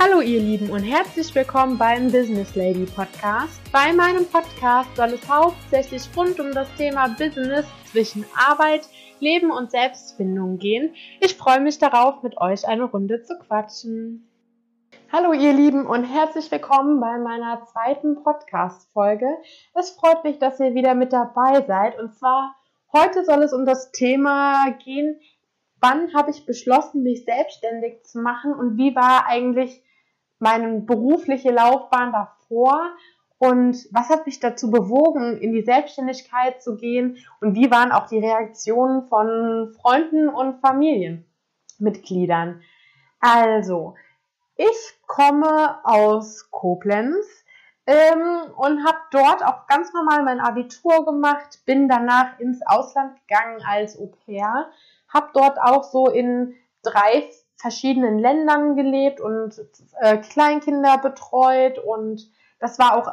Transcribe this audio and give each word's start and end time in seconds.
Hallo 0.00 0.20
ihr 0.20 0.38
Lieben 0.38 0.70
und 0.70 0.84
herzlich 0.84 1.34
willkommen 1.34 1.76
beim 1.76 2.12
Business 2.12 2.54
Lady 2.54 2.86
Podcast. 2.86 3.60
Bei 3.72 3.92
meinem 3.92 4.24
Podcast 4.26 4.94
soll 4.94 5.08
es 5.08 5.28
hauptsächlich 5.28 6.08
rund 6.16 6.38
um 6.38 6.52
das 6.52 6.72
Thema 6.76 7.08
Business 7.08 7.66
zwischen 7.90 8.24
Arbeit, 8.36 8.88
Leben 9.18 9.50
und 9.50 9.72
Selbstfindung 9.72 10.58
gehen. 10.58 10.94
Ich 11.20 11.34
freue 11.34 11.58
mich 11.58 11.80
darauf, 11.80 12.22
mit 12.22 12.40
euch 12.40 12.68
eine 12.68 12.84
Runde 12.84 13.24
zu 13.24 13.40
quatschen. 13.40 14.30
Hallo 15.10 15.32
ihr 15.32 15.52
Lieben 15.52 15.84
und 15.84 16.04
herzlich 16.04 16.48
willkommen 16.52 17.00
bei 17.00 17.18
meiner 17.18 17.64
zweiten 17.64 18.22
Podcast-Folge. 18.22 19.26
Es 19.74 19.90
freut 19.90 20.22
mich, 20.22 20.38
dass 20.38 20.60
ihr 20.60 20.76
wieder 20.76 20.94
mit 20.94 21.12
dabei 21.12 21.64
seid 21.66 21.98
und 21.98 22.14
zwar 22.14 22.54
heute 22.92 23.24
soll 23.24 23.42
es 23.42 23.52
um 23.52 23.66
das 23.66 23.90
Thema 23.90 24.70
gehen, 24.84 25.18
wann 25.80 26.14
habe 26.14 26.30
ich 26.30 26.46
beschlossen, 26.46 27.02
mich 27.02 27.24
selbstständig 27.24 28.04
zu 28.04 28.20
machen 28.20 28.52
und 28.52 28.76
wie 28.76 28.94
war 28.94 29.26
eigentlich 29.26 29.82
meine 30.38 30.80
berufliche 30.80 31.50
Laufbahn 31.50 32.12
davor. 32.12 32.92
Und 33.38 33.86
was 33.92 34.08
hat 34.08 34.26
mich 34.26 34.40
dazu 34.40 34.70
bewogen, 34.70 35.38
in 35.38 35.52
die 35.52 35.62
Selbstständigkeit 35.62 36.62
zu 36.62 36.76
gehen? 36.76 37.18
Und 37.40 37.54
wie 37.54 37.70
waren 37.70 37.92
auch 37.92 38.08
die 38.08 38.18
Reaktionen 38.18 39.04
von 39.04 39.74
Freunden 39.80 40.28
und 40.28 40.60
Familienmitgliedern. 40.60 42.62
Also, 43.20 43.94
ich 44.56 45.00
komme 45.06 45.78
aus 45.84 46.50
Koblenz 46.50 47.44
ähm, 47.86 48.52
und 48.56 48.84
habe 48.84 48.98
dort 49.12 49.44
auch 49.44 49.66
ganz 49.66 49.92
normal 49.92 50.24
mein 50.24 50.40
Abitur 50.40 51.04
gemacht, 51.04 51.60
bin 51.64 51.88
danach 51.88 52.38
ins 52.38 52.60
Ausland 52.66 53.18
gegangen 53.20 53.62
als 53.66 53.98
Au 53.98 54.10
pair, 54.26 54.68
habe 55.08 55.30
dort 55.32 55.58
auch 55.58 55.84
so 55.84 56.08
in 56.08 56.54
drei 56.82 57.28
verschiedenen 57.58 58.18
Ländern 58.18 58.76
gelebt 58.76 59.20
und 59.20 59.60
äh, 60.00 60.16
Kleinkinder 60.18 60.98
betreut 60.98 61.78
und 61.78 62.30
das 62.60 62.78
war 62.78 62.96
auch 62.96 63.12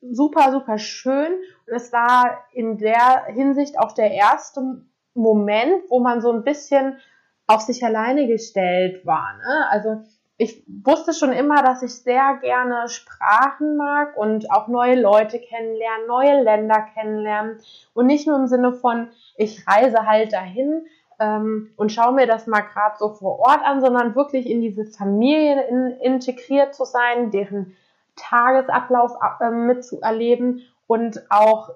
super, 0.00 0.52
super 0.52 0.78
schön 0.78 1.32
und 1.66 1.74
es 1.74 1.92
war 1.92 2.44
in 2.52 2.78
der 2.78 3.24
Hinsicht 3.26 3.78
auch 3.78 3.92
der 3.92 4.12
erste 4.12 4.82
Moment, 5.14 5.82
wo 5.88 6.00
man 6.00 6.20
so 6.20 6.30
ein 6.30 6.44
bisschen 6.44 6.98
auf 7.46 7.62
sich 7.62 7.84
alleine 7.84 8.26
gestellt 8.26 9.04
war. 9.04 9.36
Ne? 9.38 9.66
Also 9.70 10.02
ich 10.36 10.64
wusste 10.66 11.12
schon 11.12 11.32
immer, 11.32 11.62
dass 11.62 11.82
ich 11.82 11.94
sehr 11.94 12.38
gerne 12.40 12.88
Sprachen 12.88 13.76
mag 13.76 14.16
und 14.16 14.50
auch 14.50 14.68
neue 14.68 14.98
Leute 14.98 15.38
kennenlernen, 15.38 16.06
neue 16.06 16.42
Länder 16.42 16.86
kennenlernen 16.94 17.58
und 17.92 18.06
nicht 18.06 18.26
nur 18.26 18.38
im 18.38 18.46
Sinne 18.46 18.72
von, 18.72 19.10
ich 19.36 19.66
reise 19.66 20.06
halt 20.06 20.32
dahin, 20.32 20.86
ähm, 21.20 21.70
und 21.76 21.92
schaue 21.92 22.14
mir 22.14 22.26
das 22.26 22.46
mal 22.46 22.62
gerade 22.62 22.96
so 22.98 23.10
vor 23.10 23.38
Ort 23.38 23.62
an, 23.62 23.80
sondern 23.80 24.16
wirklich 24.16 24.46
in 24.46 24.62
diese 24.62 24.86
Familie 24.86 25.68
in, 25.68 25.90
integriert 26.00 26.74
zu 26.74 26.84
sein, 26.84 27.30
deren 27.30 27.76
Tagesablauf 28.16 29.12
äh, 29.40 29.50
mitzuerleben 29.50 30.62
und 30.86 31.22
auch 31.30 31.70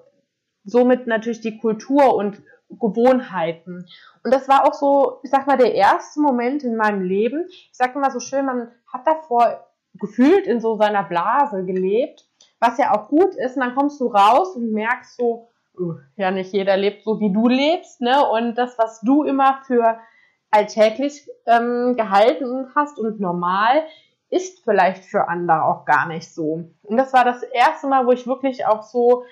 somit 0.65 1.07
natürlich 1.07 1.41
die 1.41 1.59
Kultur 1.59 2.15
und 2.15 2.41
Gewohnheiten. 2.69 3.87
Und 4.23 4.33
das 4.33 4.49
war 4.49 4.67
auch 4.67 4.73
so, 4.73 5.19
ich 5.23 5.29
sag 5.29 5.45
mal, 5.45 5.57
der 5.57 5.75
erste 5.75 6.19
Moment 6.19 6.63
in 6.63 6.75
meinem 6.75 7.03
Leben. 7.03 7.45
Ich 7.47 7.69
sag 7.73 7.95
immer 7.95 8.09
so 8.09 8.19
schön, 8.19 8.45
man 8.45 8.71
hat 8.91 9.05
davor 9.05 9.67
gefühlt 9.93 10.47
in 10.47 10.59
so 10.59 10.75
seiner 10.75 11.03
Blase 11.03 11.63
gelebt, 11.63 12.27
was 12.59 12.79
ja 12.79 12.93
auch 12.93 13.07
gut 13.09 13.35
ist. 13.35 13.55
Und 13.55 13.61
dann 13.61 13.75
kommst 13.75 14.01
du 14.01 14.07
raus 14.07 14.55
und 14.55 14.71
merkst 14.71 15.17
so, 15.17 15.49
ja, 16.15 16.31
nicht 16.31 16.53
jeder 16.53 16.77
lebt 16.77 17.03
so, 17.03 17.19
wie 17.19 17.31
du 17.31 17.47
lebst, 17.47 18.01
ne? 18.01 18.27
Und 18.29 18.55
das, 18.55 18.77
was 18.77 19.01
du 19.01 19.23
immer 19.23 19.61
für 19.65 19.99
alltäglich 20.51 21.27
ähm, 21.45 21.95
gehalten 21.95 22.71
hast 22.75 22.99
und 22.99 23.19
normal, 23.19 23.83
ist 24.29 24.63
vielleicht 24.63 25.05
für 25.05 25.27
andere 25.27 25.63
auch 25.63 25.85
gar 25.85 26.07
nicht 26.07 26.33
so. 26.33 26.69
Und 26.83 26.97
das 26.97 27.13
war 27.13 27.23
das 27.23 27.43
erste 27.43 27.87
Mal, 27.87 28.05
wo 28.05 28.11
ich 28.11 28.27
wirklich 28.27 28.65
auch 28.65 28.83
so 28.83 29.25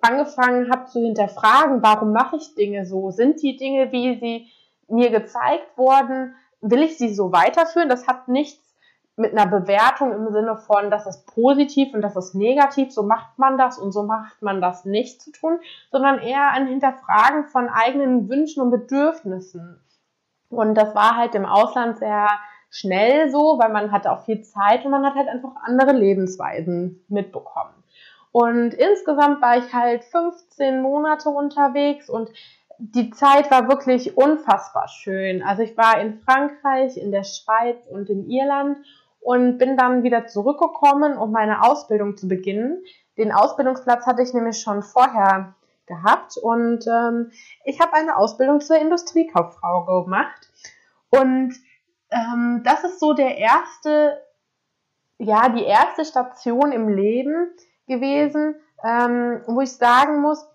angefangen 0.00 0.70
habe 0.70 0.86
zu 0.86 1.00
hinterfragen, 1.00 1.82
warum 1.82 2.12
mache 2.12 2.36
ich 2.36 2.54
Dinge 2.54 2.86
so? 2.86 3.10
Sind 3.10 3.42
die 3.42 3.56
Dinge, 3.56 3.90
wie 3.92 4.18
sie 4.18 4.50
mir 4.88 5.10
gezeigt 5.10 5.76
wurden, 5.76 6.34
will 6.60 6.82
ich 6.82 6.98
sie 6.98 7.14
so 7.14 7.32
weiterführen? 7.32 7.88
Das 7.88 8.06
hat 8.06 8.28
nichts 8.28 8.73
mit 9.16 9.32
einer 9.32 9.46
Bewertung 9.46 10.12
im 10.12 10.32
Sinne 10.32 10.56
von, 10.56 10.90
das 10.90 11.06
ist 11.06 11.26
positiv 11.26 11.94
und 11.94 12.02
das 12.02 12.16
ist 12.16 12.34
negativ, 12.34 12.92
so 12.92 13.04
macht 13.04 13.38
man 13.38 13.56
das 13.56 13.78
und 13.78 13.92
so 13.92 14.02
macht 14.02 14.42
man 14.42 14.60
das 14.60 14.84
nicht 14.84 15.22
zu 15.22 15.30
tun, 15.30 15.60
sondern 15.90 16.18
eher 16.18 16.50
ein 16.50 16.66
Hinterfragen 16.66 17.46
von 17.46 17.68
eigenen 17.68 18.28
Wünschen 18.28 18.62
und 18.62 18.70
Bedürfnissen. 18.70 19.80
Und 20.48 20.74
das 20.74 20.94
war 20.94 21.16
halt 21.16 21.34
im 21.34 21.46
Ausland 21.46 21.98
sehr 21.98 22.28
schnell 22.70 23.30
so, 23.30 23.58
weil 23.58 23.72
man 23.72 23.92
hatte 23.92 24.10
auch 24.10 24.24
viel 24.24 24.42
Zeit 24.42 24.84
und 24.84 24.90
man 24.90 25.04
hat 25.04 25.14
halt 25.14 25.28
einfach 25.28 25.54
andere 25.62 25.92
Lebensweisen 25.92 27.04
mitbekommen. 27.08 27.74
Und 28.32 28.74
insgesamt 28.74 29.40
war 29.40 29.58
ich 29.58 29.72
halt 29.72 30.02
15 30.02 30.82
Monate 30.82 31.28
unterwegs 31.28 32.10
und 32.10 32.30
die 32.78 33.10
Zeit 33.10 33.48
war 33.52 33.68
wirklich 33.68 34.16
unfassbar 34.16 34.88
schön. 34.88 35.42
Also 35.42 35.62
ich 35.62 35.76
war 35.76 36.00
in 36.00 36.18
Frankreich, 36.18 36.96
in 36.96 37.12
der 37.12 37.22
Schweiz 37.22 37.86
und 37.86 38.10
in 38.10 38.28
Irland 38.28 38.78
und 39.24 39.56
bin 39.56 39.78
dann 39.78 40.02
wieder 40.02 40.26
zurückgekommen, 40.26 41.16
um 41.16 41.32
meine 41.32 41.62
Ausbildung 41.62 42.16
zu 42.16 42.28
beginnen. 42.28 42.84
Den 43.16 43.32
Ausbildungsplatz 43.32 44.04
hatte 44.06 44.22
ich 44.22 44.34
nämlich 44.34 44.60
schon 44.60 44.82
vorher 44.82 45.54
gehabt 45.86 46.36
und 46.36 46.86
ähm, 46.86 47.30
ich 47.64 47.80
habe 47.80 47.94
eine 47.94 48.18
Ausbildung 48.18 48.60
zur 48.60 48.76
Industriekauffrau 48.76 50.04
gemacht 50.04 50.50
und 51.08 51.54
ähm, 52.10 52.60
das 52.64 52.84
ist 52.84 53.00
so 53.00 53.14
der 53.14 53.38
erste, 53.38 54.22
ja, 55.18 55.48
die 55.48 55.64
erste 55.64 56.04
Station 56.04 56.72
im 56.72 56.88
Leben 56.88 57.48
gewesen, 57.86 58.56
ähm, 58.82 59.40
wo 59.46 59.62
ich 59.62 59.72
sagen 59.72 60.20
muss, 60.20 60.46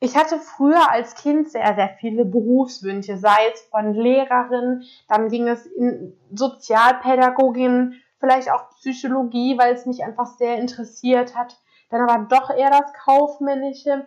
ich 0.00 0.16
hatte 0.16 0.38
früher 0.38 0.90
als 0.90 1.14
Kind 1.14 1.50
sehr, 1.50 1.74
sehr 1.74 1.90
viele 2.00 2.24
Berufswünsche, 2.24 3.18
sei 3.18 3.50
es 3.52 3.60
von 3.70 3.92
Lehrerin, 3.92 4.82
dann 5.08 5.28
ging 5.28 5.46
es 5.46 5.66
in 5.66 6.16
Sozialpädagogin, 6.34 8.00
vielleicht 8.18 8.50
auch 8.50 8.70
Psychologie, 8.70 9.58
weil 9.58 9.74
es 9.74 9.84
mich 9.84 10.02
einfach 10.02 10.26
sehr 10.38 10.56
interessiert 10.56 11.36
hat, 11.36 11.58
dann 11.90 12.08
aber 12.08 12.26
doch 12.28 12.50
eher 12.50 12.70
das 12.70 12.92
Kaufmännische. 12.94 14.06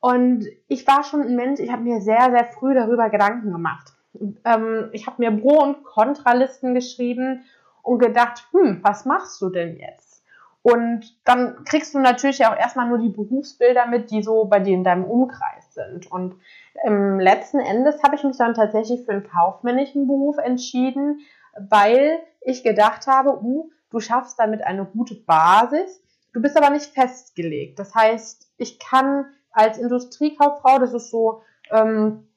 Und 0.00 0.46
ich 0.66 0.86
war 0.86 1.04
schon 1.04 1.22
ein 1.22 1.36
Mensch, 1.36 1.60
ich 1.60 1.70
habe 1.70 1.82
mir 1.82 2.00
sehr, 2.00 2.30
sehr 2.30 2.44
früh 2.52 2.74
darüber 2.74 3.08
Gedanken 3.08 3.52
gemacht. 3.52 3.92
Ähm, 4.44 4.88
ich 4.92 5.06
habe 5.06 5.16
mir 5.18 5.30
Pro- 5.30 5.62
und 5.62 5.84
Kontralisten 5.84 6.74
geschrieben 6.74 7.44
und 7.82 8.00
gedacht, 8.00 8.48
hm, 8.50 8.80
was 8.82 9.04
machst 9.04 9.40
du 9.40 9.50
denn 9.50 9.76
jetzt? 9.76 10.07
Und 10.62 11.16
dann 11.24 11.64
kriegst 11.64 11.94
du 11.94 11.98
natürlich 11.98 12.44
auch 12.46 12.56
erstmal 12.56 12.88
nur 12.88 12.98
die 12.98 13.08
Berufsbilder 13.08 13.86
mit, 13.86 14.10
die 14.10 14.22
so 14.22 14.44
bei 14.44 14.58
dir 14.60 14.74
in 14.74 14.84
deinem 14.84 15.04
Umkreis 15.04 15.72
sind. 15.72 16.10
Und 16.10 16.34
ähm, 16.84 17.20
letzten 17.20 17.60
Endes 17.60 18.02
habe 18.02 18.16
ich 18.16 18.24
mich 18.24 18.36
dann 18.36 18.54
tatsächlich 18.54 19.04
für 19.04 19.12
einen 19.12 19.28
kaufmännischen 19.28 20.06
Beruf 20.06 20.36
entschieden, 20.38 21.20
weil 21.70 22.18
ich 22.40 22.62
gedacht 22.62 23.06
habe, 23.06 23.42
uh, 23.42 23.70
du 23.90 24.00
schaffst 24.00 24.38
damit 24.38 24.62
eine 24.64 24.84
gute 24.84 25.14
Basis. 25.14 26.02
Du 26.32 26.42
bist 26.42 26.56
aber 26.56 26.70
nicht 26.70 26.92
festgelegt. 26.92 27.78
Das 27.78 27.94
heißt, 27.94 28.50
ich 28.58 28.78
kann 28.78 29.26
als 29.52 29.78
Industriekauffrau, 29.78 30.78
das 30.78 30.92
ist 30.92 31.10
so, 31.10 31.42
ähm, 31.70 32.28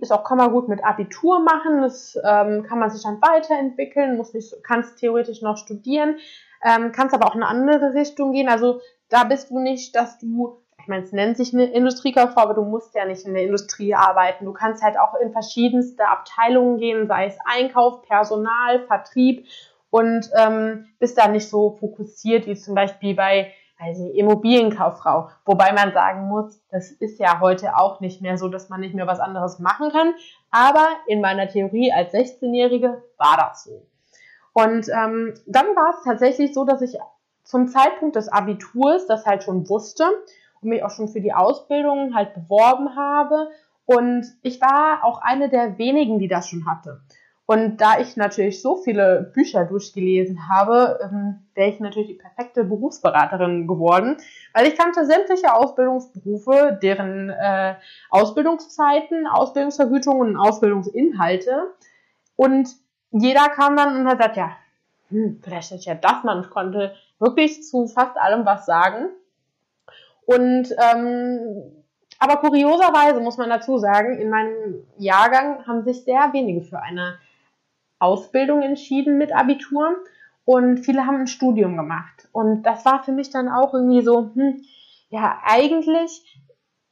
ist 0.00 0.12
auch, 0.12 0.24
kann 0.24 0.38
man 0.38 0.52
gut 0.52 0.68
mit 0.68 0.84
Abitur 0.84 1.40
machen, 1.40 1.82
das 1.82 2.16
ähm, 2.24 2.62
kann 2.62 2.78
man 2.78 2.90
sich 2.90 3.02
dann 3.02 3.20
weiterentwickeln, 3.20 4.16
muss 4.16 4.32
nicht, 4.34 4.54
kannst 4.62 4.98
theoretisch 4.98 5.42
noch 5.42 5.56
studieren, 5.56 6.16
ähm, 6.64 6.92
kannst 6.92 7.14
aber 7.14 7.26
auch 7.26 7.34
in 7.34 7.42
eine 7.42 7.50
andere 7.50 7.94
Richtung 7.94 8.32
gehen. 8.32 8.48
Also 8.48 8.80
da 9.08 9.24
bist 9.24 9.50
du 9.50 9.58
nicht, 9.58 9.94
dass 9.96 10.18
du, 10.18 10.62
ich 10.78 10.88
meine, 10.88 11.04
es 11.04 11.12
nennt 11.12 11.36
sich 11.36 11.52
eine 11.52 11.64
Industriekauffrau, 11.64 12.42
aber 12.42 12.54
du 12.54 12.62
musst 12.62 12.94
ja 12.94 13.04
nicht 13.04 13.24
in 13.24 13.34
der 13.34 13.44
Industrie 13.44 13.94
arbeiten. 13.94 14.44
Du 14.44 14.52
kannst 14.52 14.82
halt 14.82 14.98
auch 14.98 15.14
in 15.14 15.32
verschiedenste 15.32 16.06
Abteilungen 16.06 16.78
gehen, 16.78 17.06
sei 17.06 17.26
es 17.26 17.38
Einkauf, 17.44 18.02
Personal, 18.02 18.86
Vertrieb 18.86 19.46
und 19.90 20.30
ähm, 20.36 20.86
bist 20.98 21.18
da 21.18 21.28
nicht 21.28 21.48
so 21.48 21.76
fokussiert 21.80 22.46
wie 22.46 22.54
zum 22.54 22.74
Beispiel 22.74 23.14
bei 23.14 23.52
also 23.80 24.10
Immobilienkauffrau. 24.10 25.30
Wobei 25.46 25.72
man 25.72 25.92
sagen 25.92 26.28
muss, 26.28 26.62
das 26.70 26.90
ist 26.90 27.18
ja 27.18 27.40
heute 27.40 27.78
auch 27.78 28.00
nicht 28.00 28.20
mehr 28.20 28.36
so, 28.36 28.48
dass 28.48 28.68
man 28.68 28.80
nicht 28.80 28.94
mehr 28.94 29.06
was 29.06 29.20
anderes 29.20 29.58
machen 29.58 29.90
kann. 29.90 30.14
Aber 30.50 30.86
in 31.06 31.20
meiner 31.20 31.48
Theorie 31.48 31.90
als 31.90 32.12
16-Jährige 32.12 33.02
war 33.16 33.36
das 33.38 33.64
so. 33.64 33.86
Und 34.64 34.88
ähm, 34.88 35.34
dann 35.46 35.66
war 35.76 35.94
es 35.96 36.04
tatsächlich 36.04 36.52
so, 36.52 36.64
dass 36.64 36.82
ich 36.82 36.98
zum 37.44 37.68
Zeitpunkt 37.68 38.16
des 38.16 38.28
Abiturs 38.28 39.06
das 39.06 39.24
halt 39.26 39.42
schon 39.42 39.68
wusste 39.68 40.04
und 40.60 40.68
mich 40.68 40.82
auch 40.82 40.90
schon 40.90 41.08
für 41.08 41.20
die 41.20 41.32
Ausbildung 41.32 42.14
halt 42.14 42.34
beworben 42.34 42.96
habe. 42.96 43.50
Und 43.86 44.26
ich 44.42 44.60
war 44.60 45.04
auch 45.04 45.20
eine 45.22 45.48
der 45.48 45.78
wenigen, 45.78 46.18
die 46.18 46.28
das 46.28 46.48
schon 46.48 46.66
hatte. 46.66 47.00
Und 47.46 47.80
da 47.80 47.98
ich 47.98 48.16
natürlich 48.16 48.62
so 48.62 48.76
viele 48.76 49.32
Bücher 49.34 49.64
durchgelesen 49.64 50.48
habe, 50.48 51.00
ähm, 51.02 51.40
wäre 51.54 51.70
ich 51.70 51.80
natürlich 51.80 52.10
die 52.10 52.14
perfekte 52.14 52.62
Berufsberaterin 52.62 53.66
geworden, 53.66 54.18
weil 54.54 54.68
ich 54.68 54.76
kannte 54.76 55.04
sämtliche 55.04 55.52
Ausbildungsberufe, 55.52 56.78
deren 56.80 57.30
äh, 57.30 57.74
Ausbildungszeiten, 58.10 59.26
Ausbildungsvergütungen 59.26 60.28
und 60.28 60.36
Ausbildungsinhalte. 60.36 61.74
Und 62.36 62.68
jeder 63.10 63.48
kam 63.48 63.76
dann 63.76 63.96
und 63.96 64.06
hat 64.06 64.18
gesagt, 64.18 64.36
ja, 64.36 64.56
hm, 65.10 65.40
vielleicht 65.42 65.70
hätte 65.70 65.80
ich 65.80 65.86
ja 65.86 65.94
das. 65.94 66.22
Ich 66.44 66.50
konnte 66.50 66.94
wirklich 67.18 67.62
zu 67.64 67.86
fast 67.86 68.16
allem 68.16 68.44
was 68.46 68.66
sagen. 68.66 69.08
Und 70.26 70.74
ähm, 70.78 71.62
aber 72.18 72.36
kurioserweise 72.36 73.20
muss 73.20 73.38
man 73.38 73.48
dazu 73.48 73.78
sagen, 73.78 74.18
in 74.18 74.28
meinem 74.28 74.86
Jahrgang 74.98 75.66
haben 75.66 75.84
sich 75.84 76.04
sehr 76.04 76.32
wenige 76.32 76.60
für 76.60 76.80
eine 76.80 77.18
Ausbildung 77.98 78.62
entschieden 78.62 79.16
mit 79.16 79.34
Abitur 79.34 79.96
und 80.44 80.78
viele 80.78 81.06
haben 81.06 81.16
ein 81.16 81.26
Studium 81.26 81.76
gemacht. 81.76 82.28
Und 82.32 82.62
das 82.62 82.84
war 82.84 83.02
für 83.02 83.12
mich 83.12 83.30
dann 83.30 83.48
auch 83.48 83.72
irgendwie 83.72 84.02
so, 84.02 84.30
hm, 84.34 84.62
ja, 85.08 85.40
eigentlich, 85.44 86.42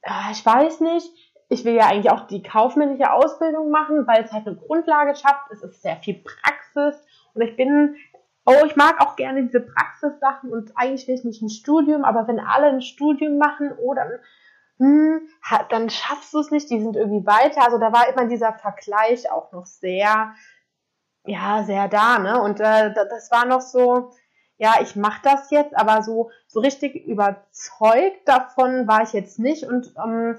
äh, 0.03 0.32
ich 0.32 0.44
weiß 0.44 0.81
nicht, 0.81 1.12
ich 1.49 1.65
will 1.65 1.75
ja 1.75 1.87
eigentlich 1.87 2.11
auch 2.11 2.27
die 2.27 2.43
kaufmännische 2.43 3.11
Ausbildung 3.11 3.71
machen, 3.71 4.06
weil 4.06 4.23
es 4.23 4.33
halt 4.33 4.47
eine 4.47 4.56
Grundlage 4.56 5.15
schafft. 5.15 5.50
Es 5.50 5.62
ist 5.62 5.83
sehr 5.83 5.97
viel 5.97 6.23
Praxis 6.23 7.03
und 7.35 7.43
ich 7.43 7.56
bin, 7.56 7.97
oh, 8.45 8.65
ich 8.67 8.77
mag 8.77 9.00
auch 9.00 9.17
gerne 9.17 9.43
diese 9.45 9.61
Praxissachen 9.61 10.50
und 10.50 10.73
eigentlich 10.77 11.09
will 11.09 11.15
ich 11.15 11.25
nicht 11.25 11.43
ein 11.43 11.49
Studium, 11.49 12.05
aber 12.05 12.29
wenn 12.29 12.41
alle 12.41 12.67
ein 12.67 12.83
Studium 12.83 13.39
machen, 13.39 13.73
oh, 13.79 13.95
dann, 13.95 14.11
hm, 14.79 15.29
dann 15.71 15.89
schaffst 15.89 16.35
du 16.35 16.41
es 16.41 16.50
nicht, 16.50 16.71
die 16.71 16.81
sind 16.81 16.97
irgendwie 16.97 17.27
weiter. 17.27 17.65
Also 17.65 17.79
da 17.79 17.93
war 17.93 18.09
immer 18.09 18.27
dieser 18.27 18.53
Vergleich 18.53 19.31
auch 19.31 19.51
noch 19.53 19.67
sehr, 19.67 20.35
ja, 21.25 21.65
sehr 21.65 21.89
da, 21.89 22.19
ne? 22.19 22.41
Und 22.43 22.61
äh, 22.61 22.93
das 22.93 23.31
war 23.31 23.47
noch 23.47 23.62
so, 23.62 24.11
ja, 24.59 24.75
ich 24.83 24.97
mache 24.97 25.21
das 25.23 25.51
jetzt, 25.51 25.77
aber 25.77 26.03
so, 26.03 26.31
so 26.47 26.61
richtig 26.61 27.06
überzeugt 27.06 28.27
davon 28.27 28.87
war 28.87 29.03
ich 29.03 29.12
jetzt 29.12 29.39
nicht. 29.39 29.65
Und 29.65 29.94
ähm, 29.97 30.37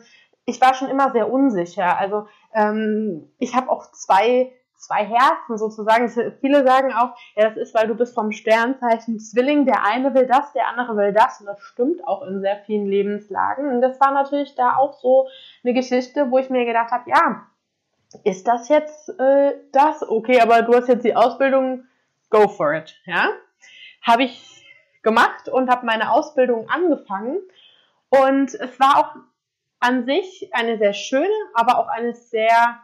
ich 0.50 0.60
war 0.62 0.74
schon 0.74 0.90
immer 0.90 1.12
sehr 1.12 1.32
unsicher. 1.32 1.98
Also 1.98 2.28
ähm, 2.54 3.30
ich 3.38 3.56
habe 3.56 3.70
auch 3.70 3.92
zwei 3.92 4.52
zwei 4.80 5.06
Herzen 5.06 5.58
sozusagen. 5.58 6.10
Viele 6.40 6.66
sagen 6.66 6.94
auch, 6.94 7.16
ja, 7.36 7.50
das 7.50 7.58
ist, 7.58 7.76
weil 7.76 7.88
du 7.88 7.96
bist 7.96 8.16
vom 8.16 8.32
Sternzeichen 8.32 9.20
Zwilling. 9.20 9.66
Der 9.66 9.84
eine 9.86 10.14
will 10.14 10.26
das, 10.26 10.54
der 10.54 10.68
andere 10.68 10.96
will 10.96 11.14
das. 11.14 11.42
Und 11.42 11.48
das 11.48 11.62
stimmt 11.62 12.06
auch 12.08 12.24
in 12.24 12.42
sehr 12.42 12.58
vielen 12.66 12.88
Lebenslagen. 12.88 13.70
Und 13.70 13.82
das 13.82 14.00
war 14.00 14.12
natürlich 14.12 14.56
da 14.56 14.78
auch 14.78 14.94
so 14.94 15.28
eine 15.64 15.74
Geschichte, 15.74 16.32
wo 16.32 16.38
ich 16.38 16.50
mir 16.50 16.66
gedacht 16.66 16.92
habe, 16.92 17.10
ja, 17.10 17.46
ist 18.24 18.48
das 18.48 18.70
jetzt 18.70 19.10
äh, 19.20 19.54
das? 19.72 20.08
Okay, 20.08 20.40
aber 20.42 20.64
du 20.64 20.74
hast 20.74 20.88
jetzt 20.88 21.06
die 21.06 21.16
Ausbildung, 21.16 21.84
go 22.30 22.48
for 22.48 22.74
it. 22.74 22.96
Ja, 23.06 23.30
habe 24.02 24.24
ich 24.24 24.66
gemacht 25.04 25.50
und 25.50 25.70
habe 25.70 25.86
meine 25.86 26.12
Ausbildung 26.12 26.70
angefangen. 26.70 27.38
Und 28.10 28.56
es 28.56 28.80
war 28.80 28.98
auch 28.98 29.16
an 29.80 30.06
sich 30.06 30.50
eine 30.54 30.78
sehr 30.78 30.94
schöne, 30.94 31.28
aber 31.54 31.80
auch 31.80 31.88
eine 31.88 32.14
sehr 32.14 32.80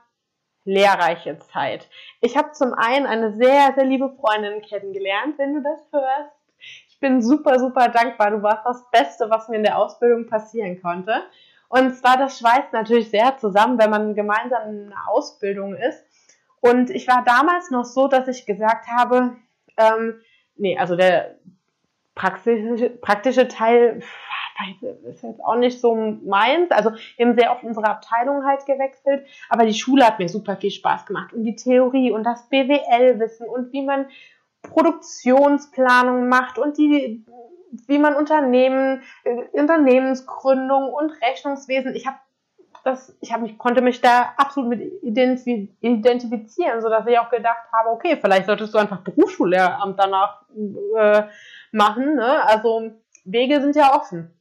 lehrreiche 0.64 1.38
Zeit. 1.40 1.88
Ich 2.22 2.36
habe 2.36 2.52
zum 2.52 2.74
einen 2.74 3.06
eine 3.06 3.34
sehr, 3.34 3.74
sehr 3.76 3.86
liebe 3.86 4.16
Freundin 4.20 4.62
kennengelernt, 4.62 5.38
wenn 5.38 5.54
du 5.54 5.62
das 5.62 5.92
hörst. 5.92 6.36
Ich 6.90 7.00
bin 7.00 7.22
super, 7.22 7.60
super 7.60 7.90
dankbar. 7.90 8.32
Du 8.32 8.42
warst 8.42 8.66
das 8.66 8.90
Beste, 8.90 9.30
was 9.30 9.48
mir 9.48 9.58
in 9.58 9.64
der 9.64 9.78
Ausbildung 9.78 10.28
passieren 10.28 10.82
konnte. 10.82 11.24
Und 11.68 11.96
zwar, 11.96 12.18
das 12.18 12.40
schweißt 12.40 12.74
natürlich 12.74 13.10
sehr 13.10 13.38
zusammen, 13.38 13.78
wenn 13.78 13.90
man 13.90 14.16
gemeinsam 14.16 14.70
in 14.70 14.86
einer 14.88 15.10
Ausbildung 15.10 15.76
ist. 15.76 16.04
Und 16.62 16.90
ich 16.90 17.08
war 17.08 17.24
damals 17.24 17.70
noch 17.70 17.86
so, 17.86 18.08
dass 18.08 18.28
ich 18.28 18.46
gesagt 18.46 18.88
habe, 18.88 19.36
ähm, 19.78 20.22
nee, 20.56 20.78
also 20.78 20.96
der 20.96 21.36
praktische, 22.16 22.90
praktische 22.90 23.48
Teil 23.48 24.02
ist 25.04 25.24
jetzt 25.24 25.44
auch 25.44 25.56
nicht 25.56 25.80
so 25.80 25.96
meins. 25.96 26.72
Also 26.72 26.92
wir 27.18 27.26
haben 27.26 27.36
sehr 27.36 27.52
oft 27.52 27.64
unsere 27.64 27.88
Abteilung 27.88 28.46
halt 28.46 28.66
gewechselt, 28.66 29.26
aber 29.50 29.66
die 29.66 29.74
Schule 29.74 30.06
hat 30.06 30.20
mir 30.20 30.30
super 30.30 30.56
viel 30.56 30.72
Spaß 30.72 31.06
gemacht 31.06 31.34
und 31.34 31.44
die 31.44 31.56
Theorie 31.56 32.12
und 32.12 32.24
das 32.24 32.48
BWL-Wissen 32.50 33.48
und 33.48 33.72
wie 33.74 33.84
man 33.84 34.08
Produktionsplanung 34.62 36.28
macht 36.28 36.58
und 36.58 36.78
die, 36.78 37.26
wie 37.88 38.00
man 38.00 38.16
Unternehmen, 38.16 39.04
äh, 39.24 39.44
Unternehmensgründung 39.52 40.92
und 40.94 41.12
Rechnungswesen. 41.22 41.96
Ich 41.96 42.08
habe 42.08 42.18
das, 42.84 43.16
ich 43.20 43.34
habe 43.34 43.44
mich, 43.44 43.58
konnte 43.58 43.82
mich 43.82 44.00
da 44.00 44.34
absolut 44.38 44.70
mit 44.70 44.82
identifizieren, 45.02 46.82
so 46.82 46.90
dass 46.90 47.08
ich 47.08 47.18
auch 47.18 47.32
gedacht 47.32 47.66
habe, 47.74 47.90
okay, 47.90 48.16
vielleicht 48.22 48.46
solltest 48.46 48.76
du 48.76 48.78
einfach 48.78 49.00
Berufsschullehramt 49.00 50.00
danach 50.00 50.44
äh, 50.96 51.24
machen. 51.72 52.14
Ne? 52.16 52.44
Also 52.44 52.92
Wege 53.24 53.60
sind 53.60 53.76
ja 53.76 53.96
offen. 53.96 54.35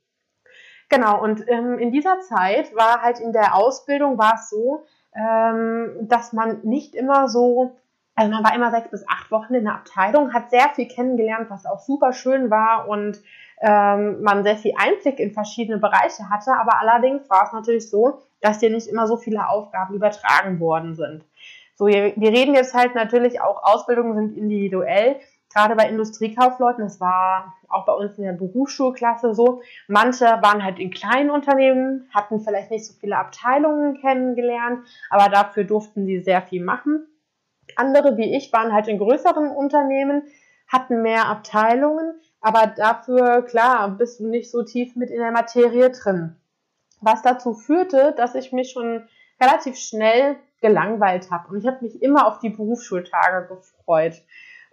Genau, 0.89 1.23
und 1.23 1.49
ähm, 1.49 1.79
in 1.79 1.91
dieser 1.93 2.21
Zeit 2.21 2.75
war 2.75 3.03
halt 3.03 3.21
in 3.21 3.33
der 3.33 3.55
Ausbildung 3.55 4.19
war 4.19 4.35
es 4.35 4.51
so, 4.51 4.85
ähm, 5.15 5.91
dass 6.03 6.33
man 6.33 6.61
nicht 6.63 6.95
immer 6.95 7.29
so, 7.29 7.77
also 8.15 8.31
man 8.31 8.45
war 8.45 8.55
immer 8.55 8.71
sechs 8.71 8.91
bis 8.91 9.09
acht 9.09 9.31
Wochen 9.31 9.55
in 9.55 9.65
der 9.65 9.75
Abteilung, 9.75 10.33
hat 10.33 10.51
sehr 10.51 10.69
viel 10.71 10.87
kennengelernt, 10.87 11.51
was 11.51 11.67
auch 11.67 11.81
super 11.81 12.13
schön 12.13 12.51
war 12.51 12.89
und 12.89 13.21
ähm, 13.61 14.23
man 14.23 14.45
sehr 14.45 14.57
viel 14.57 14.75
Einblick 14.77 15.19
in 15.19 15.33
verschiedene 15.33 15.79
Bereiche 15.79 16.29
hatte, 16.29 16.53
aber 16.53 16.81
allerdings 16.81 17.29
war 17.31 17.45
es 17.47 17.53
natürlich 17.53 17.89
so, 17.89 18.21
dass 18.41 18.59
dir 18.59 18.71
nicht 18.71 18.89
immer 18.89 19.07
so 19.07 19.17
viele 19.17 19.49
Aufgaben 19.49 19.95
übertragen 19.95 20.61
worden 20.61 20.95
sind. 20.95 21.25
So, 21.77 21.87
wir, 21.87 22.13
wir 22.17 22.31
reden 22.31 22.55
jetzt 22.55 22.75
halt 22.75 22.95
natürlich 22.95 23.41
auch, 23.41 23.63
Ausbildungen 23.63 24.15
sind 24.15 24.37
individuell, 24.37 25.17
gerade 25.55 25.77
bei 25.77 25.89
Industriekaufleuten, 25.89 26.85
das 26.85 27.01
war 27.01 27.55
auch 27.69 27.87
bei 27.87 27.93
uns 27.93 28.19
in 28.19 28.25
der 28.25 28.33
Berufsschulklasse 28.33 29.35
so, 29.35 29.63
manche 29.89 30.25
waren 30.25 30.65
halt 30.65 30.79
in 30.79 30.91
kleinen 30.91 31.31
Unternehmen, 31.31 32.09
hatten 32.13 32.41
vielleicht 32.41 32.71
nicht 32.71 32.87
so 32.87 32.95
viele 32.95 33.17
Abteilungen 33.17 34.01
kennengelernt, 34.01 34.87
aber 35.11 35.31
dafür 35.31 35.65
durften 35.65 36.07
sie 36.07 36.21
sehr 36.21 36.43
viel 36.43 36.63
machen. 36.63 37.07
Andere 37.77 38.17
wie 38.17 38.37
ich 38.37 38.53
waren 38.53 38.73
halt 38.73 38.89
in 38.89 38.99
größeren 38.99 39.51
Unternehmen, 39.51 40.23
hatten 40.69 41.03
mehr 41.03 41.27
Abteilungen, 41.29 42.21
aber 42.41 42.67
dafür, 42.67 43.43
klar, 43.43 43.89
bist 43.91 44.21
du 44.21 44.29
nicht 44.29 44.51
so 44.51 44.63
tief 44.63 44.97
mit 44.97 45.11
in 45.11 45.19
der 45.19 45.31
Materie 45.31 45.91
drin. 45.91 46.37
Was 47.01 47.23
dazu 47.23 47.55
führte, 47.55 48.13
dass 48.17 48.35
ich 48.35 48.53
mich 48.53 48.73
schon 48.73 49.09
relativ 49.41 49.77
schnell 49.77 50.37
gelangweilt 50.61 51.31
habe. 51.31 51.49
Und 51.49 51.59
ich 51.59 51.67
habe 51.67 51.85
mich 51.85 52.03
immer 52.03 52.27
auf 52.27 52.39
die 52.39 52.51
Berufsschultage 52.51 53.47
gefreut. 53.49 54.23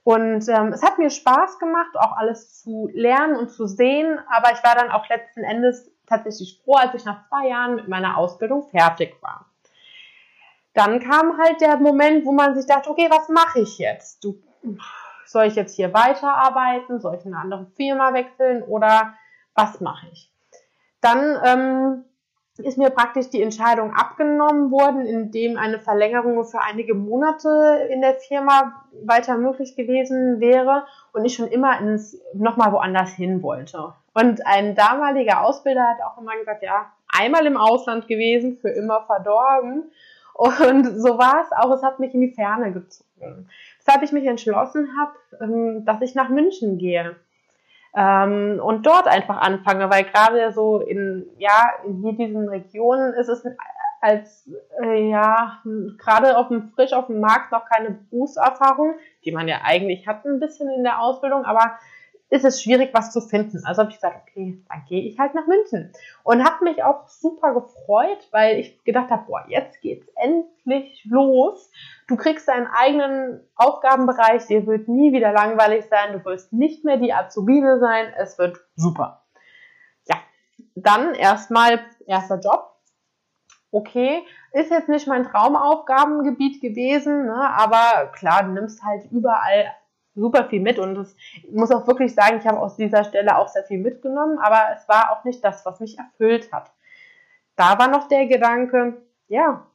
Und 0.04 0.48
ähm, 0.50 0.74
es 0.74 0.82
hat 0.82 0.98
mir 0.98 1.10
Spaß 1.10 1.60
gemacht, 1.60 1.96
auch 1.96 2.18
alles 2.18 2.62
zu 2.62 2.90
lernen 2.94 3.36
und 3.36 3.52
zu 3.52 3.68
sehen, 3.68 4.20
aber 4.30 4.52
ich 4.52 4.64
war 4.64 4.76
dann 4.76 4.90
auch 4.90 5.08
letzten 5.10 5.44
Endes 5.44 5.92
tatsächlich 6.08 6.60
froh, 6.64 6.76
als 6.76 6.96
ich 6.96 7.06
nach 7.06 7.28
zwei 7.30 7.48
Jahren 7.48 7.76
mit 7.76 7.88
meiner 7.88 8.18
Ausbildung 8.18 8.64
fertig 8.64 9.16
war. 9.22 9.46
Dann 10.74 11.00
kam 11.00 11.38
halt 11.38 11.62
der 11.62 11.78
Moment, 11.78 12.26
wo 12.26 12.32
man 12.32 12.56
sich 12.56 12.66
dachte, 12.66 12.90
okay, 12.90 13.08
was 13.10 13.30
mache 13.30 13.60
ich 13.60 13.78
jetzt? 13.78 14.24
Du, 14.24 14.42
soll 15.26 15.46
ich 15.46 15.56
jetzt 15.56 15.76
hier 15.76 15.94
weiterarbeiten? 15.94 17.00
Soll 17.00 17.16
ich 17.16 17.26
in 17.26 17.34
eine 17.34 17.44
andere 17.44 17.66
Firma 17.76 18.14
wechseln? 18.14 18.64
Oder 18.64 19.14
was 19.54 19.82
mache 19.82 20.08
ich? 20.12 20.32
Dann 21.02 21.40
ähm, 21.44 22.06
ist 22.58 22.78
mir 22.78 22.90
praktisch 22.90 23.30
die 23.30 23.42
Entscheidung 23.42 23.94
abgenommen 23.94 24.72
worden, 24.72 25.06
indem 25.06 25.58
eine 25.58 25.80
Verlängerung 25.80 26.44
für 26.44 26.62
einige 26.62 26.94
Monate 26.94 27.88
in 27.90 28.02
der 28.02 28.16
Firma 28.16 28.86
weiter 29.04 29.38
möglich 29.38 29.76
gewesen 29.76 30.40
wäre 30.40 30.86
und 31.14 31.26
ich 31.26 31.36
schon 31.36 31.48
immer 31.48 31.80
ins 31.80 32.20
nochmal 32.34 32.72
woanders 32.74 33.12
hin 33.12 33.42
wollte. 33.42 33.94
Und 34.14 34.46
ein 34.46 34.76
damaliger 34.76 35.42
Ausbilder 35.44 35.88
hat 35.88 36.02
auch 36.06 36.18
immer 36.18 36.36
gesagt, 36.38 36.64
ja, 36.64 36.92
einmal 37.08 37.46
im 37.46 37.58
Ausland 37.58 38.08
gewesen, 38.08 38.58
für 38.58 38.70
immer 38.70 39.06
verdorben. 39.06 39.92
Und 40.34 40.86
so 41.00 41.18
war 41.18 41.44
es 41.44 41.52
auch, 41.52 41.72
es 41.74 41.84
hat 41.84 42.00
mich 42.00 42.14
in 42.14 42.22
die 42.22 42.34
Ferne 42.34 42.74
gezogen. 42.74 43.48
Weshalb 43.80 44.04
ich 44.04 44.12
mich 44.12 44.26
entschlossen 44.26 44.90
habe, 45.00 45.14
ähm, 45.42 45.86
dass 45.86 46.02
ich 46.02 46.16
nach 46.16 46.30
München 46.30 46.78
gehe 46.78 47.16
ähm, 47.96 48.62
und 48.64 48.86
dort 48.86 49.08
einfach 49.08 49.38
anfange, 49.38 49.90
weil 49.90 50.06
gerade 50.06 50.52
so 50.54 50.80
in, 50.80 51.26
ja, 51.38 51.72
in 51.86 52.18
diesen 52.18 52.48
Regionen 52.48 53.14
ist 53.14 53.28
es 53.28 53.44
als, 54.00 54.50
äh, 54.82 55.10
ja, 55.10 55.62
gerade 55.98 56.38
auf 56.38 56.48
dem, 56.48 56.72
frisch 56.74 56.94
auf 56.94 57.08
dem 57.08 57.20
Markt 57.20 57.52
noch 57.52 57.66
keine 57.66 57.92
Berufserfahrung, 58.10 58.96
die 59.24 59.32
man 59.32 59.48
ja 59.48 59.60
eigentlich 59.64 60.08
hat 60.08 60.26
ein 60.26 60.40
bisschen 60.40 60.70
in 60.70 60.84
der 60.84 61.00
Ausbildung, 61.02 61.46
aber 61.46 61.78
ist 62.32 62.46
es 62.46 62.64
schwierig, 62.64 62.92
was 62.94 63.12
zu 63.12 63.20
finden. 63.20 63.62
Also 63.66 63.82
habe 63.82 63.92
ich 63.92 63.98
gesagt, 63.98 64.30
okay, 64.30 64.64
dann 64.70 64.86
gehe 64.88 65.04
ich 65.04 65.20
halt 65.20 65.36
nach 65.36 65.48
München. 65.48 65.92
Und 66.24 66.46
habe 66.46 66.64
mich 66.64 66.82
auch 66.82 67.06
super 67.10 67.54
gefreut, 67.54 68.26
weil 68.32 68.58
ich 68.58 68.82
gedacht 68.86 69.10
habe, 69.10 69.26
boah, 69.28 69.44
jetzt 69.50 69.82
geht's 69.82 70.08
endlich 70.16 71.06
los. 71.10 71.70
Du 72.08 72.16
kriegst 72.16 72.48
deinen 72.48 72.68
eigenen 72.68 73.42
Aufgabenbereich, 73.56 74.48
dir 74.48 74.66
wird 74.66 74.88
nie 74.88 75.12
wieder 75.12 75.34
langweilig 75.34 75.86
sein, 75.90 76.14
du 76.14 76.24
wirst 76.24 76.54
nicht 76.54 76.86
mehr 76.86 76.96
die 76.96 77.14
Azubine 77.14 77.80
sein, 77.80 78.14
es 78.18 78.40
wird 78.40 78.58
super. 78.76 79.26
Ja, 80.08 80.16
dann 80.76 81.14
erstmal 81.14 81.82
erster 82.08 82.40
Job. 82.40 82.70
Okay, 83.74 84.26
ist 84.54 84.72
jetzt 84.72 84.90
nicht 84.90 85.08
mein 85.08 85.24
Traumaufgabengebiet 85.24 86.62
gewesen, 86.62 87.26
ne, 87.26 87.50
aber 87.58 88.08
klar, 88.14 88.44
du 88.44 88.52
nimmst 88.52 88.84
halt 88.84 89.10
überall 89.12 89.72
super 90.16 90.46
viel 90.50 90.62
mit 90.62 90.80
und 90.80 90.98
es 90.98 91.16
muss 91.50 91.72
auch 91.72 91.88
wirklich 91.88 92.14
sagen, 92.14 92.38
ich 92.38 92.46
habe 92.46 92.60
aus 92.60 92.76
dieser 92.76 93.04
Stelle 93.04 93.38
auch 93.38 93.48
sehr 93.48 93.64
viel 93.64 93.80
mitgenommen, 93.80 94.40
aber 94.40 94.76
es 94.76 94.88
war 94.88 95.12
auch 95.12 95.24
nicht 95.24 95.44
das, 95.44 95.66
was 95.66 95.80
mich 95.80 95.98
erfüllt 95.98 96.52
hat. 96.52 96.72
Da 97.56 97.80
war 97.80 97.88
noch 97.88 98.08
der 98.08 98.26
Gedanke, 98.28 99.02
ja, 99.28 99.66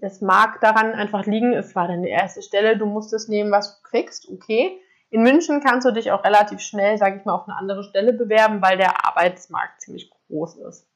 es 0.00 0.20
mag 0.20 0.60
daran 0.60 0.92
einfach 0.92 1.26
liegen, 1.26 1.52
es 1.52 1.74
war 1.74 1.88
deine 1.88 2.08
erste 2.08 2.42
Stelle, 2.42 2.76
du 2.76 2.86
musst 2.86 3.12
es 3.12 3.28
nehmen, 3.28 3.50
was 3.50 3.80
du 3.80 3.88
kriegst, 3.88 4.28
okay. 4.28 4.80
In 5.10 5.22
München 5.22 5.60
kannst 5.60 5.86
du 5.86 5.92
dich 5.92 6.10
auch 6.10 6.24
relativ 6.24 6.60
schnell, 6.60 6.98
sage 6.98 7.18
ich 7.18 7.24
mal, 7.24 7.34
auf 7.34 7.46
eine 7.46 7.56
andere 7.56 7.84
Stelle 7.84 8.12
bewerben, 8.12 8.60
weil 8.62 8.76
der 8.76 9.06
Arbeitsmarkt 9.06 9.80
ziemlich 9.80 10.10
groß 10.28 10.56
ist. 10.56 10.88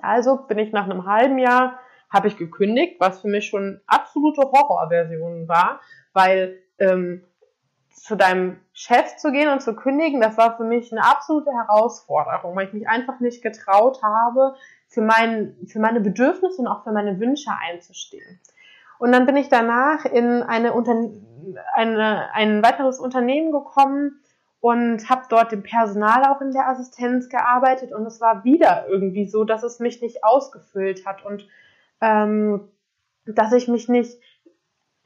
Also 0.00 0.36
bin 0.36 0.58
ich 0.58 0.72
nach 0.72 0.84
einem 0.84 1.06
halben 1.06 1.38
Jahr, 1.38 1.78
habe 2.10 2.28
ich 2.28 2.36
gekündigt, 2.36 2.96
was 2.98 3.20
für 3.20 3.28
mich 3.28 3.46
schon 3.46 3.80
absolute 3.86 4.42
Horrorversion 4.42 5.48
war, 5.48 5.80
weil 6.12 6.58
ähm, 6.78 7.24
zu 7.96 8.14
deinem 8.14 8.60
Chef 8.72 9.16
zu 9.16 9.32
gehen 9.32 9.48
und 9.48 9.60
zu 9.60 9.74
kündigen, 9.74 10.20
das 10.20 10.36
war 10.36 10.56
für 10.56 10.64
mich 10.64 10.92
eine 10.92 11.04
absolute 11.04 11.50
Herausforderung, 11.50 12.54
weil 12.54 12.66
ich 12.66 12.72
mich 12.72 12.88
einfach 12.88 13.20
nicht 13.20 13.42
getraut 13.42 14.02
habe, 14.02 14.54
für, 14.88 15.00
mein, 15.00 15.56
für 15.66 15.80
meine 15.80 16.00
Bedürfnisse 16.00 16.60
und 16.60 16.68
auch 16.68 16.84
für 16.84 16.92
meine 16.92 17.18
Wünsche 17.18 17.50
einzustehen. 17.68 18.40
Und 18.98 19.12
dann 19.12 19.26
bin 19.26 19.36
ich 19.36 19.48
danach 19.48 20.04
in 20.04 20.42
eine, 20.42 20.72
eine, 21.74 22.32
ein 22.32 22.62
weiteres 22.62 23.00
Unternehmen 23.00 23.50
gekommen 23.50 24.20
und 24.60 25.08
habe 25.08 25.22
dort 25.28 25.52
im 25.52 25.62
Personal 25.62 26.24
auch 26.24 26.40
in 26.40 26.52
der 26.52 26.68
Assistenz 26.68 27.28
gearbeitet 27.28 27.92
und 27.92 28.06
es 28.06 28.20
war 28.20 28.44
wieder 28.44 28.86
irgendwie 28.88 29.28
so, 29.28 29.44
dass 29.44 29.62
es 29.62 29.80
mich 29.80 30.00
nicht 30.00 30.24
ausgefüllt 30.24 31.06
hat 31.06 31.24
und 31.24 31.46
ähm, 32.00 32.68
dass 33.26 33.52
ich 33.52 33.68
mich 33.68 33.88
nicht 33.88 34.18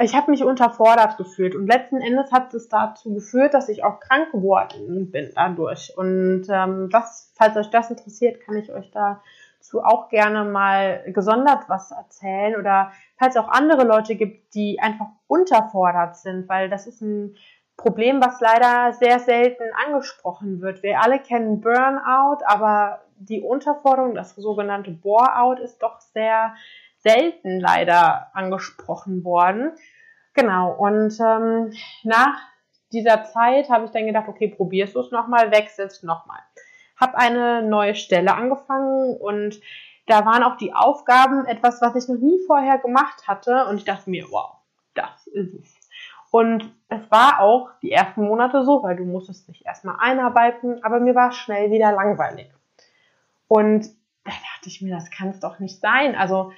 ich 0.01 0.15
habe 0.15 0.31
mich 0.31 0.45
unterfordert 0.45 1.17
gefühlt 1.19 1.55
und 1.55 1.67
letzten 1.67 2.01
Endes 2.01 2.33
hat 2.33 2.55
es 2.55 2.69
dazu 2.69 3.13
geführt, 3.13 3.55
dass 3.55 3.69
ich 3.69 3.85
auch 3.85 4.01
krank 4.01 4.33
geworden 4.33 5.11
bin 5.11 5.31
dadurch. 5.35 5.93
Und 5.97 6.47
ähm, 6.49 6.89
das, 6.91 7.33
falls 7.37 7.57
euch 7.57 7.71
das 7.71 7.91
interessiert, 7.91 8.41
kann 8.41 8.57
ich 8.57 8.73
euch 8.73 8.91
dazu 8.91 9.83
auch 9.83 10.09
gerne 10.09 10.45
mal 10.45 11.03
gesondert 11.09 11.69
was 11.69 11.91
erzählen 11.91 12.57
oder 12.57 12.93
falls 13.19 13.37
es 13.37 13.43
auch 13.43 13.49
andere 13.49 13.85
Leute 13.85 14.15
gibt, 14.15 14.55
die 14.55 14.81
einfach 14.81 15.09
unterfordert 15.27 16.17
sind, 16.17 16.49
weil 16.49 16.71
das 16.71 16.87
ist 16.87 17.03
ein 17.03 17.37
Problem, 17.77 18.21
was 18.23 18.41
leider 18.41 18.93
sehr 18.93 19.19
selten 19.21 19.65
angesprochen 19.87 20.61
wird. 20.61 20.83
Wir 20.83 21.01
alle 21.01 21.19
kennen 21.19 21.61
Burnout, 21.61 22.45
aber 22.45 23.01
die 23.17 23.43
Unterforderung, 23.43 24.15
das 24.15 24.35
sogenannte 24.35 24.91
Bore-out, 24.91 25.61
ist 25.61 25.83
doch 25.83 26.01
sehr 26.01 26.55
selten 27.03 27.61
leider 27.61 28.35
angesprochen 28.35 29.25
worden. 29.25 29.73
Genau, 30.35 30.73
und 30.73 31.19
ähm, 31.21 31.73
nach 32.05 32.39
dieser 32.93 33.25
Zeit 33.25 33.69
habe 33.71 33.85
ich 33.85 33.91
dann 33.91 34.07
gedacht, 34.07 34.29
okay, 34.29 34.49
probierst 34.49 34.95
du 34.95 35.01
es 35.01 35.11
nochmal, 35.11 35.51
wechselst 35.51 36.05
nochmal. 36.05 36.41
Habe 36.97 37.17
eine 37.19 37.63
neue 37.63 37.95
Stelle 37.95 38.35
angefangen 38.35 39.17
und 39.17 39.61
da 40.07 40.25
waren 40.27 40.43
auch 40.43 40.57
die 40.57 40.75
Aufgaben 40.75 41.47
etwas, 41.47 41.81
was 41.81 41.95
ich 41.95 42.09
noch 42.09 42.21
nie 42.21 42.41
vorher 42.47 42.79
gemacht 42.79 43.29
hatte 43.29 43.67
und 43.67 43.77
ich 43.77 43.85
dachte 43.85 44.11
mir, 44.11 44.27
wow, 44.31 44.57
das 44.95 45.27
ist 45.29 45.55
es. 45.55 45.81
Und 46.31 46.73
es 46.89 47.11
war 47.11 47.41
auch 47.41 47.71
die 47.83 47.91
ersten 47.91 48.23
Monate 48.25 48.65
so, 48.65 48.83
weil 48.83 48.97
du 48.97 49.05
musstest 49.05 49.49
dich 49.49 49.67
erstmal 49.67 49.97
einarbeiten, 49.99 50.83
aber 50.85 51.01
mir 51.01 51.15
war 51.15 51.33
schnell 51.33 51.71
wieder 51.71 51.93
langweilig. 51.93 52.53
Und 53.49 53.87
da 54.25 54.31
dachte 54.31 54.69
ich 54.69 54.81
mir, 54.81 54.95
das 54.95 55.11
kann 55.11 55.29
es 55.29 55.41
doch 55.41 55.59
nicht 55.59 55.81
sein. 55.81 56.15
Also 56.15 56.53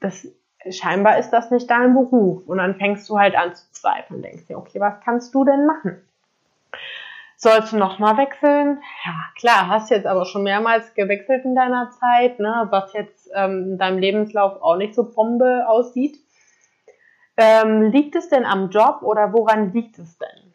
das 0.00 0.26
scheinbar 0.70 1.18
ist 1.18 1.30
das 1.30 1.50
nicht 1.50 1.70
dein 1.70 1.94
Beruf. 1.94 2.46
Und 2.46 2.58
dann 2.58 2.76
fängst 2.76 3.08
du 3.08 3.18
halt 3.18 3.36
an 3.36 3.54
zu 3.54 3.70
zweifeln, 3.72 4.22
denkst 4.22 4.46
dir, 4.46 4.58
okay, 4.58 4.80
was 4.80 5.00
kannst 5.04 5.34
du 5.34 5.44
denn 5.44 5.66
machen? 5.66 6.02
Sollst 7.36 7.72
du 7.72 7.76
nochmal 7.76 8.16
wechseln? 8.16 8.82
Ja, 9.04 9.14
klar, 9.38 9.68
hast 9.68 9.90
jetzt 9.90 10.06
aber 10.06 10.24
schon 10.24 10.42
mehrmals 10.42 10.92
gewechselt 10.94 11.44
in 11.44 11.54
deiner 11.54 11.90
Zeit, 11.90 12.40
ne, 12.40 12.66
was 12.70 12.92
jetzt 12.92 13.30
ähm, 13.32 13.72
in 13.72 13.78
deinem 13.78 13.98
Lebenslauf 13.98 14.60
auch 14.60 14.76
nicht 14.76 14.94
so 14.94 15.04
Bombe 15.04 15.68
aussieht. 15.68 16.18
Ähm, 17.36 17.92
liegt 17.92 18.16
es 18.16 18.28
denn 18.28 18.44
am 18.44 18.70
Job 18.70 19.02
oder 19.02 19.32
woran 19.32 19.72
liegt 19.72 20.00
es 20.00 20.18
denn? 20.18 20.52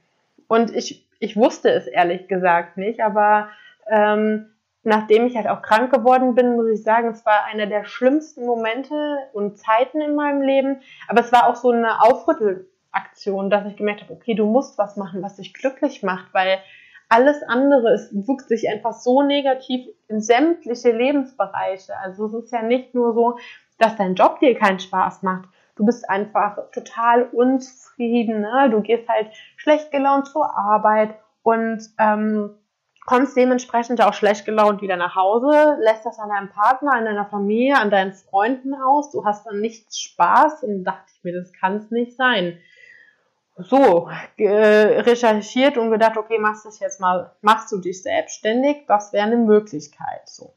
Und 0.50 0.75
ich, 0.75 1.07
ich 1.19 1.38
wusste 1.38 1.69
es 1.69 1.88
ehrlich 1.88 2.27
gesagt 2.27 2.75
nicht, 2.75 3.00
aber 3.00 3.47
ähm, 3.89 4.52
nachdem 4.83 5.25
ich 5.25 5.35
halt 5.35 5.47
auch 5.47 5.61
krank 5.61 5.91
geworden 5.91 6.35
bin, 6.35 6.55
muss 6.55 6.67
ich 6.67 6.83
sagen, 6.83 7.09
es 7.09 7.25
war 7.25 7.45
einer 7.45 7.67
der 7.67 7.85
schlimmsten 7.85 8.45
Momente 8.45 9.17
und 9.33 9.57
Zeiten 9.57 10.01
in 10.01 10.15
meinem 10.15 10.41
Leben. 10.41 10.81
Aber 11.07 11.21
es 11.21 11.31
war 11.31 11.47
auch 11.47 11.55
so 11.55 11.71
eine 11.71 12.01
Aufrüttelaktion, 12.01 13.49
dass 13.49 13.65
ich 13.65 13.77
gemerkt 13.77 14.01
habe, 14.01 14.13
okay, 14.13 14.35
du 14.35 14.45
musst 14.45 14.77
was 14.77 14.97
machen, 14.97 15.21
was 15.21 15.37
dich 15.37 15.53
glücklich 15.53 16.03
macht, 16.03 16.33
weil 16.33 16.59
alles 17.09 17.43
andere 17.43 17.93
es 17.93 18.09
wuchs 18.11 18.47
sich 18.47 18.69
einfach 18.69 18.93
so 18.93 19.21
negativ 19.21 19.87
in 20.07 20.19
sämtliche 20.19 20.91
Lebensbereiche. 20.91 21.93
Also 21.97 22.25
es 22.25 22.45
ist 22.45 22.51
ja 22.51 22.61
nicht 22.61 22.93
nur 22.95 23.13
so, 23.13 23.37
dass 23.77 23.95
dein 23.95 24.15
Job 24.15 24.39
dir 24.39 24.55
keinen 24.55 24.79
Spaß 24.79 25.23
macht. 25.23 25.47
Du 25.75 25.85
bist 25.85 26.09
einfach 26.09 26.71
total 26.71 27.23
unzufrieden. 27.31 28.41
Ne? 28.41 28.69
Du 28.71 28.81
gehst 28.81 29.07
halt 29.07 29.27
schlecht 29.57 29.91
gelaunt 29.91 30.27
zur 30.27 30.55
Arbeit 30.55 31.15
und 31.41 31.81
ähm, 31.99 32.51
kommst 33.05 33.36
dementsprechend 33.36 34.01
auch 34.01 34.13
schlecht 34.13 34.45
gelaunt 34.45 34.81
wieder 34.81 34.95
nach 34.95 35.15
Hause, 35.15 35.77
lässt 35.81 36.05
das 36.05 36.19
an 36.19 36.29
deinem 36.29 36.50
Partner, 36.50 36.93
an 36.93 37.05
deiner 37.05 37.25
Familie, 37.25 37.77
an 37.77 37.89
deinen 37.89 38.13
Freunden 38.13 38.74
aus, 38.74 39.12
du 39.12 39.25
hast 39.25 39.45
dann 39.45 39.60
nichts 39.60 40.00
Spaß 40.00 40.63
und 40.63 40.83
dachte 40.83 41.12
ich 41.15 41.24
mir, 41.24 41.33
das 41.33 41.51
kann 41.53 41.77
es 41.77 41.91
nicht 41.91 42.15
sein. 42.15 42.57
So, 43.55 44.10
äh, 44.38 45.01
recherchiert 45.01 45.77
und 45.77 45.91
gedacht, 45.91 46.17
okay, 46.17 46.39
machst 46.39 46.65
du 46.65 46.69
jetzt 46.79 47.00
mal, 47.00 47.36
machst 47.41 47.72
du 47.72 47.77
dich 47.77 48.01
selbstständig, 48.01 48.86
das 48.88 49.13
wäre 49.13 49.27
eine 49.27 49.38
Möglichkeit, 49.38 50.27
so. 50.27 50.53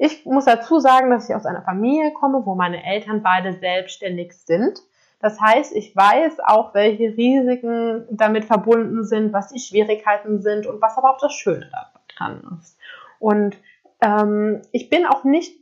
Ich 0.00 0.24
muss 0.24 0.44
dazu 0.44 0.78
sagen, 0.78 1.10
dass 1.10 1.28
ich 1.28 1.34
aus 1.34 1.44
einer 1.44 1.62
Familie 1.62 2.12
komme, 2.12 2.46
wo 2.46 2.54
meine 2.54 2.84
Eltern 2.84 3.22
beide 3.22 3.52
selbstständig 3.52 4.32
sind. 4.32 4.80
Das 5.20 5.40
heißt, 5.40 5.74
ich 5.74 5.94
weiß 5.96 6.40
auch, 6.40 6.74
welche 6.74 7.16
Risiken 7.16 8.06
damit 8.10 8.44
verbunden 8.44 9.04
sind, 9.04 9.32
was 9.32 9.48
die 9.48 9.58
Schwierigkeiten 9.58 10.40
sind 10.40 10.66
und 10.66 10.80
was 10.80 10.96
aber 10.96 11.10
auch 11.10 11.20
das 11.20 11.32
Schöne 11.32 11.68
daran 12.16 12.58
ist. 12.60 12.78
Und 13.18 13.56
ähm, 14.00 14.62
ich 14.70 14.90
bin 14.90 15.06
auch 15.06 15.24
nicht 15.24 15.58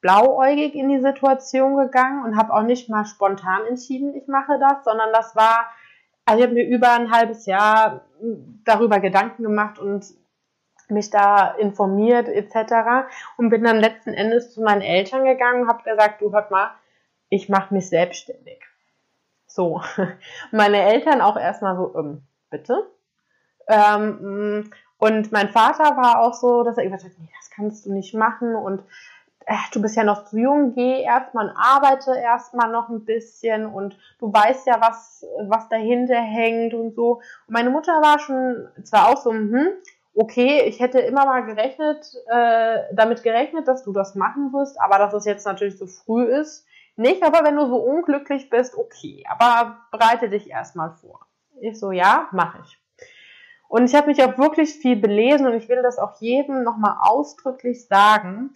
blauäugig 0.00 0.74
in 0.74 0.88
die 0.88 1.00
Situation 1.00 1.76
gegangen 1.76 2.24
und 2.24 2.36
habe 2.36 2.52
auch 2.52 2.62
nicht 2.62 2.88
mal 2.88 3.04
spontan 3.04 3.64
entschieden, 3.68 4.14
ich 4.14 4.26
mache 4.26 4.58
das, 4.58 4.84
sondern 4.84 5.12
das 5.12 5.34
war, 5.36 5.70
also 6.24 6.40
ich 6.40 6.46
habe 6.46 6.54
mir 6.54 6.66
über 6.66 6.92
ein 6.92 7.10
halbes 7.10 7.46
Jahr 7.46 8.04
darüber 8.64 9.00
Gedanken 9.00 9.42
gemacht 9.42 9.78
und 9.78 10.04
mich 10.88 11.10
da 11.10 11.54
informiert 11.54 12.28
etc. 12.28 13.08
und 13.36 13.50
bin 13.50 13.64
dann 13.64 13.78
letzten 13.78 14.12
Endes 14.12 14.52
zu 14.52 14.62
meinen 14.62 14.82
Eltern 14.82 15.24
gegangen 15.24 15.62
und 15.62 15.68
habe 15.68 15.82
gesagt, 15.82 16.20
du 16.20 16.32
hört 16.32 16.50
mal, 16.50 16.70
ich 17.28 17.48
mache 17.48 17.74
mich 17.74 17.88
selbstständig. 17.88 18.64
So, 19.56 19.80
meine 20.52 20.82
Eltern 20.82 21.22
auch 21.22 21.38
erstmal 21.38 21.76
so, 21.76 21.94
ähm, 21.96 22.22
bitte? 22.50 22.86
Ähm, 23.68 24.70
und 24.98 25.32
mein 25.32 25.48
Vater 25.48 25.96
war 25.96 26.20
auch 26.20 26.34
so, 26.34 26.62
dass 26.62 26.76
er 26.76 26.84
gesagt 26.84 27.04
hat, 27.04 27.12
nee, 27.18 27.30
das 27.40 27.50
kannst 27.50 27.86
du 27.86 27.92
nicht 27.92 28.12
machen 28.12 28.54
und 28.54 28.82
äh, 29.46 29.54
du 29.72 29.80
bist 29.80 29.96
ja 29.96 30.04
noch 30.04 30.26
zu 30.26 30.36
jung, 30.36 30.74
geh 30.74 31.00
erstmal 31.00 31.48
und 31.48 31.56
arbeite 31.56 32.18
erstmal 32.18 32.70
noch 32.70 32.90
ein 32.90 33.06
bisschen 33.06 33.64
und 33.64 33.96
du 34.18 34.30
weißt 34.30 34.66
ja, 34.66 34.78
was, 34.78 35.24
was 35.48 35.70
dahinter 35.70 36.20
hängt 36.20 36.74
und 36.74 36.94
so. 36.94 37.22
Und 37.46 37.54
meine 37.54 37.70
Mutter 37.70 37.92
war 38.02 38.18
schon 38.18 38.68
zwar 38.84 39.08
auch 39.08 39.16
so, 39.16 39.30
hm, 39.30 39.68
okay, 40.14 40.64
ich 40.66 40.80
hätte 40.80 41.00
immer 41.00 41.24
mal 41.24 41.46
gerechnet, 41.46 42.12
äh, 42.30 42.80
damit 42.92 43.22
gerechnet, 43.22 43.68
dass 43.68 43.84
du 43.84 43.94
das 43.94 44.16
machen 44.16 44.52
wirst, 44.52 44.78
aber 44.78 44.98
dass 44.98 45.14
es 45.14 45.24
jetzt 45.24 45.46
natürlich 45.46 45.78
so 45.78 45.86
früh 45.86 46.24
ist, 46.24 46.66
nicht, 46.96 47.22
aber 47.22 47.44
wenn 47.44 47.56
du 47.56 47.66
so 47.66 47.76
unglücklich 47.76 48.50
bist, 48.50 48.76
okay, 48.76 49.24
aber 49.28 49.78
bereite 49.90 50.28
dich 50.28 50.50
erstmal 50.50 50.92
vor. 50.92 51.26
Ich 51.60 51.78
so, 51.78 51.92
ja, 51.92 52.28
mache 52.32 52.62
ich. 52.64 52.78
Und 53.68 53.84
ich 53.84 53.94
habe 53.94 54.06
mich 54.08 54.22
auch 54.22 54.38
wirklich 54.38 54.74
viel 54.74 54.96
belesen 54.96 55.46
und 55.46 55.54
ich 55.54 55.68
will 55.68 55.82
das 55.82 55.98
auch 55.98 56.20
jedem 56.20 56.62
nochmal 56.62 56.96
ausdrücklich 57.00 57.86
sagen. 57.86 58.50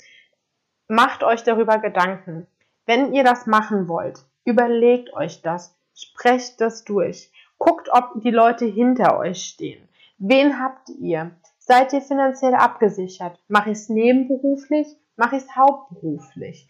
Macht 0.89 1.23
euch 1.25 1.43
darüber 1.43 1.79
Gedanken. 1.79 2.47
Wenn 2.87 3.13
ihr 3.13 3.25
das 3.25 3.47
machen 3.47 3.89
wollt, 3.89 4.25
überlegt 4.45 5.13
euch 5.15 5.43
das, 5.43 5.77
sprecht 5.95 6.61
das 6.61 6.85
durch. 6.85 7.31
Guckt, 7.59 7.89
ob 7.93 8.23
die 8.23 8.31
Leute 8.31 8.65
hinter 8.65 9.19
euch 9.19 9.43
stehen. 9.43 9.87
Wen 10.19 10.61
habt 10.61 10.89
ihr? 10.89 11.33
Seid 11.59 11.93
ihr 11.93 12.01
finanziell 12.01 12.55
abgesichert? 12.55 13.39
Mache 13.49 13.71
ich 13.71 13.79
es 13.79 13.89
nebenberuflich? 13.89 14.89
Mache 15.17 15.37
ich 15.37 15.43
es 15.43 15.57
hauptberuflich? 15.57 16.69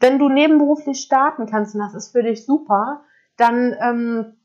Wenn 0.00 0.18
du 0.18 0.28
nebenberuflich 0.28 1.00
starten 1.00 1.46
kannst 1.46 1.74
und 1.74 1.80
das 1.80 1.94
ist 1.94 2.12
für 2.12 2.22
dich 2.22 2.44
super, 2.44 3.04
dann 3.36 3.76
ähm, 3.80 4.36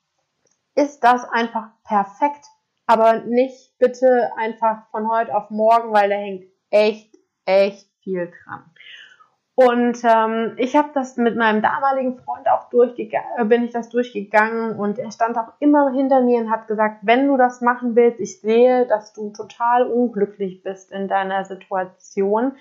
ist 0.75 1.03
das 1.03 1.23
einfach 1.29 1.69
perfekt. 1.83 2.45
Aber 2.85 3.19
nicht 3.19 3.77
bitte 3.77 4.31
einfach 4.37 4.89
von 4.89 5.09
heute 5.09 5.35
auf 5.35 5.51
morgen, 5.51 5.93
weil 5.93 6.09
da 6.09 6.15
hängt 6.15 6.45
echt, 6.71 7.15
echt 7.45 7.87
viel 8.01 8.31
dran. 8.43 8.63
Und 9.61 9.99
ähm, 10.05 10.53
ich 10.55 10.77
habe 10.77 10.91
das 10.93 11.17
mit 11.17 11.35
meinem 11.35 11.61
damaligen 11.61 12.17
Freund 12.17 12.47
auch 12.49 12.69
durchgegangen, 12.69 13.27
äh, 13.37 13.43
bin 13.43 13.65
ich 13.65 13.71
das 13.71 13.89
durchgegangen 13.89 14.79
und 14.79 14.97
er 14.97 15.11
stand 15.11 15.37
auch 15.37 15.51
immer 15.59 15.91
hinter 15.91 16.21
mir 16.21 16.39
und 16.39 16.49
hat 16.49 16.69
gesagt, 16.69 16.99
wenn 17.01 17.27
du 17.27 17.35
das 17.35 17.59
machen 17.59 17.93
willst, 17.93 18.21
ich 18.21 18.39
sehe, 18.39 18.87
dass 18.87 19.11
du 19.11 19.31
total 19.31 19.83
unglücklich 19.83 20.63
bist 20.63 20.93
in 20.93 21.09
deiner 21.09 21.43
Situation, 21.43 22.53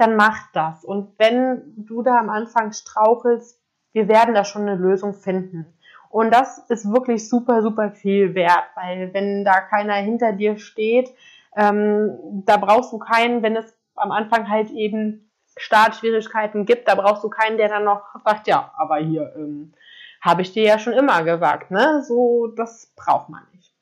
dann 0.00 0.16
mach 0.16 0.50
das. 0.52 0.84
Und 0.84 1.18
wenn 1.18 1.74
du 1.76 2.02
da 2.02 2.18
am 2.18 2.30
Anfang 2.30 2.72
strauchelst, 2.72 3.60
wir 3.92 4.08
werden 4.08 4.34
da 4.34 4.44
schon 4.44 4.62
eine 4.62 4.76
Lösung 4.76 5.14
finden. 5.14 5.66
Und 6.08 6.32
das 6.32 6.58
ist 6.70 6.90
wirklich 6.90 7.28
super, 7.28 7.62
super 7.62 7.90
viel 7.90 8.34
wert, 8.34 8.64
weil 8.74 9.12
wenn 9.14 9.44
da 9.44 9.60
keiner 9.60 9.94
hinter 9.94 10.32
dir 10.32 10.58
steht, 10.58 11.12
ähm, 11.56 12.42
da 12.44 12.56
brauchst 12.56 12.92
du 12.92 12.98
keinen, 12.98 13.42
wenn 13.42 13.56
es 13.56 13.76
am 13.94 14.10
Anfang 14.10 14.48
halt 14.48 14.70
eben 14.70 15.30
Startschwierigkeiten 15.56 16.64
gibt, 16.64 16.88
da 16.88 16.94
brauchst 16.94 17.22
du 17.22 17.28
keinen, 17.28 17.58
der 17.58 17.68
dann 17.68 17.84
noch 17.84 18.02
sagt, 18.24 18.48
ja, 18.48 18.72
aber 18.76 18.96
hier 18.96 19.32
ähm, 19.36 19.72
habe 20.20 20.42
ich 20.42 20.52
dir 20.52 20.64
ja 20.64 20.78
schon 20.78 20.92
immer 20.92 21.22
gesagt, 21.22 21.70
ne? 21.70 22.02
So, 22.02 22.48
das 22.48 22.92
braucht 22.96 23.28
man 23.28 23.42
nicht. 23.52 23.74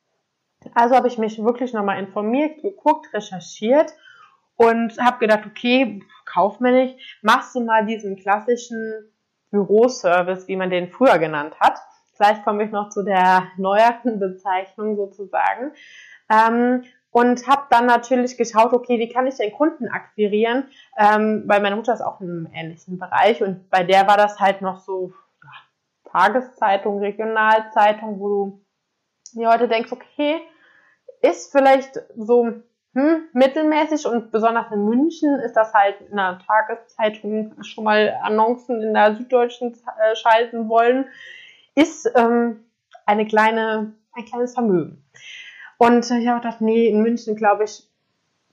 Also 0.75 0.97
habe 0.97 1.09
ich 1.09 1.19
mich 1.19 1.43
wirklich 1.43 1.73
nochmal 1.73 1.99
informiert, 1.99 2.61
geguckt, 2.63 3.13
recherchiert 3.15 3.95
und 4.59 4.99
habe 4.99 5.19
gedacht, 5.21 5.47
okay, 5.47 6.03
kaufmännisch, 6.27 7.19
machst 7.23 7.55
du 7.55 7.61
mal 7.61 7.87
diesen 7.87 8.17
klassischen 8.17 9.11
Büroservice, 9.51 10.49
wie 10.49 10.57
man 10.57 10.69
den 10.69 10.91
früher 10.91 11.19
genannt 11.19 11.55
hat. 11.61 11.79
Gleich 12.17 12.43
komme 12.43 12.65
ich 12.65 12.71
noch 12.73 12.91
zu 12.91 13.05
der 13.05 13.45
neueren 13.57 14.19
Bezeichnung 14.19 14.97
sozusagen. 14.97 15.73
Ähm, 16.31 16.83
und 17.11 17.47
habe 17.47 17.63
dann 17.71 17.87
natürlich 17.87 18.37
geschaut, 18.37 18.73
okay, 18.75 18.99
wie 18.99 19.09
kann 19.09 19.27
ich 19.27 19.37
den 19.37 19.53
Kunden 19.53 19.89
akquirieren, 19.89 20.69
ähm, 20.99 21.45
weil 21.47 21.63
meine 21.63 21.77
Mutter 21.77 21.95
ist 21.95 22.03
auch 22.03 22.21
im 22.21 22.49
ähnlichen 22.53 22.99
Bereich 22.99 23.43
und 23.43 23.71
bei 23.71 23.83
der 23.83 24.07
war 24.07 24.19
das 24.19 24.39
halt 24.39 24.61
noch 24.61 24.81
so 24.81 25.15
ja, 25.43 26.11
Tageszeitung, 26.13 26.99
Regionalzeitung, 26.99 28.21
wo 28.21 28.29
du 28.29 28.65
dir 29.33 29.49
heute 29.49 29.69
denkst, 29.69 29.91
okay, 29.91 30.39
ist 31.23 31.51
vielleicht 31.51 31.99
so 32.15 32.63
hm, 32.99 33.29
mittelmäßig 33.33 34.07
und 34.07 34.33
besonders 34.33 34.73
in 34.73 34.85
München 34.85 35.39
ist 35.39 35.55
das 35.55 35.73
halt 35.73 36.01
in 36.01 36.17
der 36.17 36.41
Tageszeitung 36.45 37.55
schon 37.63 37.85
mal 37.85 38.19
Annoncen 38.23 38.83
in 38.83 38.93
der 38.93 39.15
Süddeutschen 39.15 39.73
äh, 39.73 40.17
schalten 40.17 40.69
wollen, 40.69 41.07
ist 41.77 42.11
ähm, 42.17 42.65
eine 43.07 43.25
kleine, 43.25 43.93
ein 44.15 44.25
kleines 44.25 44.55
Vermögen. 44.55 45.05
Und 45.77 46.11
ich 46.11 46.27
habe 46.27 46.41
gedacht, 46.41 46.61
nee, 46.61 46.89
in 46.89 47.01
München 47.03 47.37
glaube 47.37 47.65
ich, 47.65 47.89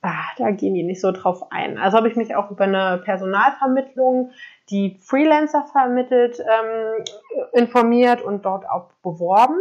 ah, 0.02 0.26
da 0.38 0.52
gehen 0.52 0.74
die 0.74 0.84
nicht 0.84 1.00
so 1.00 1.10
drauf 1.10 1.50
ein. 1.50 1.76
Also 1.76 1.96
habe 1.96 2.08
ich 2.08 2.14
mich 2.14 2.36
auch 2.36 2.52
über 2.52 2.64
eine 2.64 3.02
Personalvermittlung, 3.04 4.30
die 4.70 4.96
Freelancer 5.00 5.64
vermittelt, 5.72 6.38
ähm, 6.38 7.04
informiert 7.52 8.22
und 8.22 8.44
dort 8.44 8.64
auch 8.70 8.92
beworben. 9.02 9.58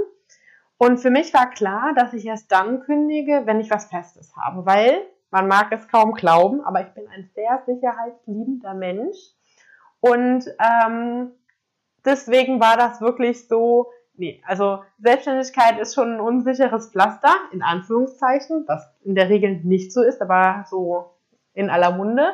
Und 0.77 0.97
für 0.97 1.09
mich 1.09 1.33
war 1.33 1.49
klar, 1.49 1.93
dass 1.95 2.13
ich 2.13 2.25
erst 2.25 2.51
dann 2.51 2.81
kündige, 2.81 3.43
wenn 3.45 3.59
ich 3.59 3.71
was 3.71 3.85
Festes 3.85 4.35
habe, 4.35 4.65
weil 4.65 5.01
man 5.31 5.47
mag 5.47 5.71
es 5.71 5.87
kaum 5.87 6.13
glauben, 6.13 6.61
aber 6.61 6.81
ich 6.81 6.93
bin 6.93 7.07
ein 7.07 7.29
sehr 7.33 7.61
sicherheitsliebender 7.65 8.73
Mensch. 8.73 9.17
Und 9.99 10.45
ähm, 10.59 11.31
deswegen 12.03 12.59
war 12.59 12.77
das 12.77 13.01
wirklich 13.01 13.47
so, 13.47 13.91
nee, 14.15 14.41
also 14.45 14.83
Selbstständigkeit 14.99 15.79
ist 15.79 15.95
schon 15.95 16.15
ein 16.15 16.19
unsicheres 16.19 16.91
Pflaster, 16.91 17.33
in 17.51 17.61
Anführungszeichen, 17.61 18.65
was 18.67 18.87
in 19.03 19.15
der 19.15 19.29
Regel 19.29 19.61
nicht 19.63 19.91
so 19.93 20.03
ist, 20.03 20.21
aber 20.21 20.65
so 20.69 21.15
in 21.53 21.69
aller 21.69 21.91
Munde. 21.91 22.33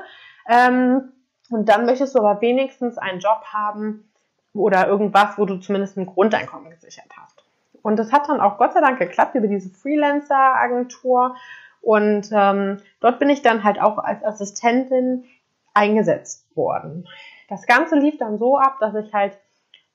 Ähm, 0.50 1.12
und 1.50 1.70
dann 1.70 1.86
möchtest 1.86 2.16
du 2.16 2.20
aber 2.20 2.42
wenigstens 2.42 2.98
einen 2.98 3.20
Job 3.20 3.44
haben 3.46 4.12
oder 4.54 4.88
irgendwas, 4.88 5.38
wo 5.38 5.46
du 5.46 5.58
zumindest 5.58 5.98
ein 5.98 6.06
Grundeinkommen 6.06 6.72
gesichert 6.72 7.12
hast. 7.18 7.41
Und 7.82 7.98
das 7.98 8.12
hat 8.12 8.30
dann 8.30 8.42
auch 8.42 8.58
Gott 8.58 8.74
sei 8.74 8.82
Dank 8.82 9.00
geklappt 9.00 9.36
über 9.36 9.48
diese 9.48 9.70
Freelancer-Agentur. 9.70 11.36
Und 11.82 12.30
ähm, 12.32 12.78
dort 13.00 13.20
bin 13.20 13.30
ich 13.30 13.42
dann 13.42 13.64
halt 13.64 13.82
auch 13.82 13.98
als 13.98 14.24
Assistentin 14.24 15.26
eingesetzt 15.74 16.46
worden. 16.56 17.08
Das 17.50 17.66
Ganze 17.66 17.96
lief 17.96 18.18
dann 18.18 18.38
so 18.38 18.58
ab, 18.58 18.78
dass 18.80 18.96
ich 18.96 19.14
halt 19.14 19.38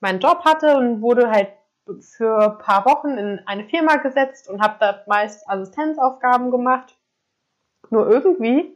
meinen 0.01 0.21
Job 0.21 0.45
hatte 0.45 0.77
und 0.77 1.01
wurde 1.01 1.31
halt 1.31 1.49
für 2.01 2.39
ein 2.39 2.59
paar 2.59 2.85
Wochen 2.85 3.17
in 3.17 3.41
eine 3.47 3.65
Firma 3.65 3.97
gesetzt 3.97 4.49
und 4.49 4.61
habe 4.61 4.77
da 4.81 5.03
meist 5.07 5.49
Assistenzaufgaben 5.49 6.51
gemacht. 6.51 6.97
Nur 7.91 8.09
irgendwie 8.09 8.75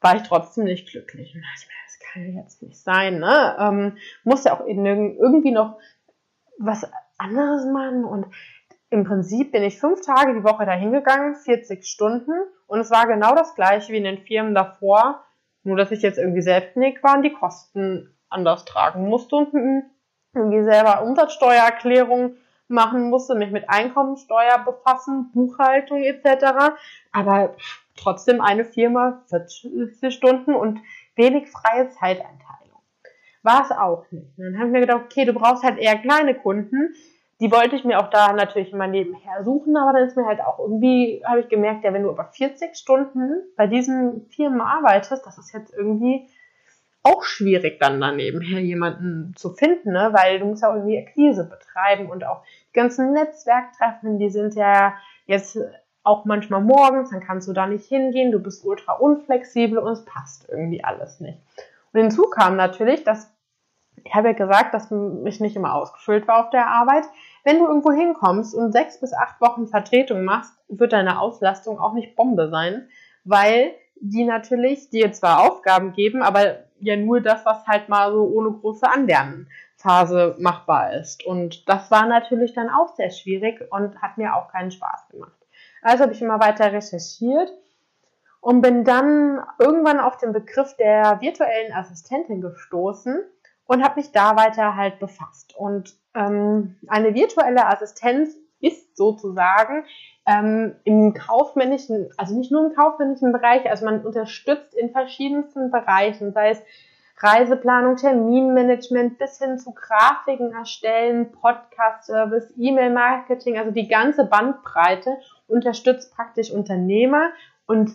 war 0.00 0.16
ich 0.16 0.22
trotzdem 0.22 0.64
nicht 0.64 0.88
glücklich. 0.88 1.34
Und 1.34 1.42
dachte 1.42 1.66
mir, 1.66 1.74
das 1.86 1.98
kann 2.00 2.42
jetzt 2.42 2.62
nicht 2.62 2.78
sein. 2.78 3.18
Ne? 3.18 3.56
Ähm, 3.58 3.98
muss 4.22 4.44
ja 4.44 4.54
auch 4.54 4.66
irgendwie 4.66 5.50
noch 5.50 5.78
was 6.58 6.90
anderes 7.18 7.64
machen. 7.66 8.04
Und 8.04 8.26
im 8.90 9.04
Prinzip 9.04 9.52
bin 9.52 9.62
ich 9.62 9.78
fünf 9.78 10.00
Tage 10.02 10.34
die 10.34 10.44
Woche 10.44 10.66
dahin 10.66 10.92
gegangen, 10.92 11.34
40 11.34 11.86
Stunden. 11.86 12.32
Und 12.66 12.80
es 12.80 12.90
war 12.90 13.06
genau 13.06 13.34
das 13.34 13.54
gleiche 13.54 13.92
wie 13.92 13.98
in 13.98 14.04
den 14.04 14.18
Firmen 14.18 14.54
davor. 14.54 15.24
Nur, 15.62 15.76
dass 15.76 15.90
ich 15.90 16.02
jetzt 16.02 16.18
irgendwie 16.18 16.42
selbstständig 16.42 17.02
war 17.02 17.16
und 17.16 17.22
die 17.22 17.32
Kosten 17.32 18.14
anders 18.28 18.64
tragen 18.64 19.08
musste 19.08 19.36
und 19.36 19.54
irgendwie 20.34 20.64
selber 20.64 21.02
Umsatzsteuererklärung 21.02 22.36
machen 22.68 23.10
musste, 23.10 23.34
mich 23.34 23.50
mit 23.50 23.68
Einkommensteuer 23.68 24.58
befassen, 24.64 25.30
Buchhaltung 25.32 26.02
etc. 26.02 26.74
Aber 27.12 27.54
trotzdem 27.96 28.40
eine 28.40 28.64
Firma, 28.64 29.22
40 29.28 30.14
Stunden 30.14 30.54
und 30.54 30.80
wenig 31.14 31.50
freie 31.50 31.88
Zeiteinteilung. 31.90 32.43
War 33.44 33.62
es 33.62 33.70
auch 33.70 34.10
nicht. 34.10 34.26
dann 34.38 34.58
haben 34.58 34.72
wir 34.72 34.80
gedacht, 34.80 35.02
okay, 35.04 35.26
du 35.26 35.34
brauchst 35.34 35.62
halt 35.62 35.78
eher 35.78 35.98
kleine 35.98 36.34
Kunden. 36.34 36.94
Die 37.40 37.52
wollte 37.52 37.76
ich 37.76 37.84
mir 37.84 38.00
auch 38.00 38.08
da 38.08 38.32
natürlich 38.32 38.72
immer 38.72 38.86
nebenher 38.86 39.44
suchen, 39.44 39.76
aber 39.76 39.92
dann 39.92 40.08
ist 40.08 40.16
mir 40.16 40.24
halt 40.24 40.40
auch 40.40 40.58
irgendwie, 40.58 41.22
habe 41.26 41.40
ich 41.40 41.48
gemerkt, 41.48 41.84
ja, 41.84 41.92
wenn 41.92 42.04
du 42.04 42.10
aber 42.10 42.24
40 42.24 42.74
Stunden 42.74 43.42
bei 43.56 43.66
diesen 43.66 44.26
Firmen 44.30 44.62
arbeitest, 44.62 45.26
das 45.26 45.36
ist 45.36 45.52
jetzt 45.52 45.74
irgendwie 45.74 46.26
auch 47.02 47.22
schwierig, 47.22 47.78
dann 47.80 48.00
daneben 48.00 48.40
her 48.40 48.60
jemanden 48.60 49.34
zu 49.36 49.50
finden, 49.50 49.92
ne? 49.92 50.08
weil 50.12 50.38
du 50.38 50.46
musst 50.46 50.62
ja 50.62 50.74
irgendwie 50.74 50.98
Akquise 50.98 51.44
betreiben 51.44 52.08
und 52.08 52.24
auch 52.24 52.42
die 52.70 52.72
ganzen 52.72 53.12
Netzwerktreffen, 53.12 54.18
die 54.18 54.30
sind 54.30 54.54
ja 54.54 54.94
jetzt 55.26 55.58
auch 56.02 56.24
manchmal 56.24 56.62
morgens, 56.62 57.10
dann 57.10 57.20
kannst 57.20 57.46
du 57.46 57.52
da 57.52 57.66
nicht 57.66 57.84
hingehen, 57.86 58.32
du 58.32 58.38
bist 58.38 58.64
ultra 58.64 58.94
unflexibel 58.94 59.78
und 59.78 59.92
es 59.92 60.04
passt 60.06 60.48
irgendwie 60.48 60.82
alles 60.82 61.20
nicht. 61.20 61.38
Und 61.92 62.00
hinzu 62.00 62.24
kam 62.24 62.56
natürlich, 62.56 63.04
dass 63.04 63.33
ich 64.04 64.14
habe 64.14 64.28
ja 64.28 64.34
gesagt, 64.34 64.74
dass 64.74 64.90
mich 64.90 65.40
nicht 65.40 65.56
immer 65.56 65.74
ausgefüllt 65.74 66.28
war 66.28 66.44
auf 66.44 66.50
der 66.50 66.68
Arbeit. 66.68 67.04
Wenn 67.42 67.58
du 67.58 67.66
irgendwo 67.66 67.90
hinkommst 67.90 68.54
und 68.54 68.72
sechs 68.72 69.00
bis 69.00 69.14
acht 69.14 69.40
Wochen 69.40 69.66
Vertretung 69.66 70.24
machst, 70.24 70.52
wird 70.68 70.92
deine 70.92 71.18
Auslastung 71.20 71.78
auch 71.78 71.94
nicht 71.94 72.14
Bombe 72.14 72.50
sein, 72.50 72.88
weil 73.24 73.74
die 73.96 74.24
natürlich 74.24 74.90
dir 74.90 75.12
zwar 75.12 75.42
Aufgaben 75.42 75.92
geben, 75.92 76.22
aber 76.22 76.64
ja 76.78 76.96
nur 76.96 77.20
das, 77.20 77.46
was 77.46 77.66
halt 77.66 77.88
mal 77.88 78.12
so 78.12 78.24
ohne 78.24 78.50
große 78.52 78.86
Anlernphase 78.86 80.36
machbar 80.38 80.92
ist. 80.94 81.24
Und 81.24 81.66
das 81.68 81.90
war 81.90 82.06
natürlich 82.06 82.52
dann 82.52 82.68
auch 82.68 82.94
sehr 82.96 83.10
schwierig 83.10 83.66
und 83.70 84.00
hat 84.02 84.18
mir 84.18 84.36
auch 84.36 84.48
keinen 84.48 84.70
Spaß 84.70 85.08
gemacht. 85.08 85.32
Also 85.80 86.02
habe 86.02 86.12
ich 86.12 86.20
immer 86.20 86.40
weiter 86.40 86.72
recherchiert 86.72 87.50
und 88.40 88.60
bin 88.60 88.84
dann 88.84 89.42
irgendwann 89.58 90.00
auf 90.00 90.18
den 90.18 90.32
Begriff 90.32 90.76
der 90.76 91.20
virtuellen 91.22 91.72
Assistentin 91.72 92.42
gestoßen 92.42 93.24
und 93.66 93.82
habe 93.82 94.00
mich 94.00 94.12
da 94.12 94.36
weiter 94.36 94.76
halt 94.76 94.98
befasst. 94.98 95.54
Und 95.56 95.94
ähm, 96.14 96.76
eine 96.88 97.14
virtuelle 97.14 97.66
Assistenz 97.66 98.36
ist 98.60 98.96
sozusagen 98.96 99.84
ähm, 100.26 100.76
im 100.84 101.12
kaufmännischen, 101.12 102.10
also 102.16 102.36
nicht 102.36 102.50
nur 102.50 102.66
im 102.66 102.74
kaufmännischen 102.74 103.32
Bereich, 103.32 103.68
also 103.68 103.84
man 103.84 104.04
unterstützt 104.04 104.74
in 104.74 104.90
verschiedensten 104.90 105.70
Bereichen, 105.70 106.32
sei 106.32 106.50
es 106.50 106.62
Reiseplanung, 107.18 107.96
Terminmanagement 107.96 109.18
bis 109.18 109.38
hin 109.38 109.58
zu 109.58 109.72
Grafiken 109.72 110.52
erstellen, 110.52 111.30
Podcast-Service, 111.30 112.52
E-Mail-Marketing, 112.56 113.56
also 113.56 113.70
die 113.70 113.86
ganze 113.86 114.24
Bandbreite 114.24 115.16
unterstützt 115.46 116.14
praktisch 116.14 116.50
Unternehmer 116.50 117.30
und 117.66 117.92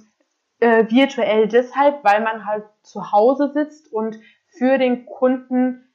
äh, 0.59 0.85
virtuell 0.89 1.47
deshalb, 1.47 2.03
weil 2.03 2.21
man 2.21 2.45
halt 2.45 2.63
zu 2.81 3.11
Hause 3.11 3.51
sitzt 3.53 3.91
und 3.91 4.19
für 4.59 4.77
den 4.77 5.05
Kunden 5.05 5.89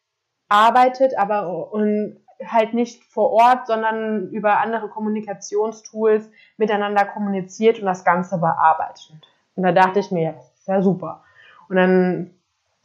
arbeitet, 0.48 1.16
aber 1.16 1.70
und 1.72 2.18
halt 2.44 2.74
nicht 2.74 3.05
vor 3.05 3.31
Ort, 3.31 3.66
sondern 3.66 4.31
über 4.31 4.59
andere 4.59 4.88
Kommunikationstools 4.88 6.29
miteinander 6.57 7.05
kommuniziert 7.05 7.79
und 7.79 7.87
das 7.87 8.05
Ganze 8.05 8.38
bearbeitet. 8.38 9.12
Und 9.55 9.62
da 9.62 9.72
dachte 9.72 10.00
ich 10.00 10.11
mir, 10.11 10.33
das 10.33 10.53
ist 10.55 10.66
ja 10.66 10.83
super. 10.83 11.22
Und 11.68 11.77
dann 11.77 12.31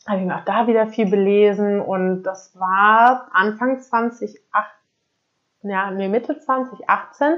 habe 0.07 0.19
ich 0.19 0.25
mir 0.25 0.35
auch 0.35 0.45
da 0.45 0.67
wieder 0.67 0.87
viel 0.87 1.09
belesen 1.09 1.81
und 1.81 2.23
das 2.23 2.57
war 2.59 3.29
Anfang 3.33 3.79
2018, 3.79 4.41
ja, 5.63 5.91
nee, 5.91 6.07
Mitte 6.07 6.37
2018 6.37 7.35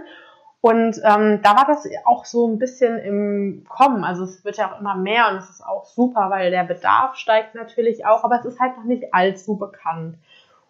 und 0.61 1.01
ähm, 1.03 1.41
da 1.41 1.55
war 1.55 1.65
das 1.65 1.87
auch 2.05 2.23
so 2.25 2.47
ein 2.47 2.59
bisschen 2.59 2.99
im 2.99 3.65
Kommen. 3.67 4.03
Also 4.03 4.23
es 4.23 4.45
wird 4.45 4.57
ja 4.57 4.71
auch 4.71 4.79
immer 4.79 4.95
mehr 4.95 5.29
und 5.29 5.37
es 5.37 5.49
ist 5.49 5.65
auch 5.65 5.85
super, 5.85 6.29
weil 6.29 6.51
der 6.51 6.63
Bedarf 6.63 7.15
steigt 7.15 7.55
natürlich 7.55 8.05
auch, 8.05 8.23
aber 8.23 8.39
es 8.39 8.45
ist 8.45 8.59
halt 8.59 8.77
noch 8.77 8.83
nicht 8.83 9.11
allzu 9.11 9.57
bekannt. 9.57 10.17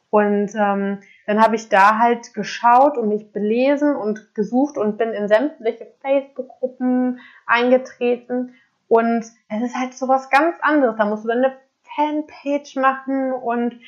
Und 0.10 0.52
ähm, 0.56 1.00
dann 1.26 1.42
habe 1.42 1.56
ich 1.56 1.68
da 1.68 1.98
halt 1.98 2.34
geschaut 2.34 2.98
und 2.98 3.10
mich 3.10 3.34
belesen 3.34 3.96
und 3.96 4.34
gesucht 4.34 4.78
und 4.78 4.98
bin 4.98 5.10
in 5.12 5.28
sämtliche 5.28 5.88
Facebook-Gruppen 6.02 7.20
eingetreten. 7.46 8.54
Und 8.88 9.26
es 9.50 9.62
ist 9.62 9.76
halt 9.76 9.94
sowas 9.94 10.30
ganz 10.30 10.56
anderes. 10.62 10.96
Da 10.98 11.06
musst 11.06 11.26
du 11.26 11.30
dann 11.30 11.44
eine 11.44 11.56
Fanpage 11.96 12.78
machen 12.78 13.34
und 13.34 13.80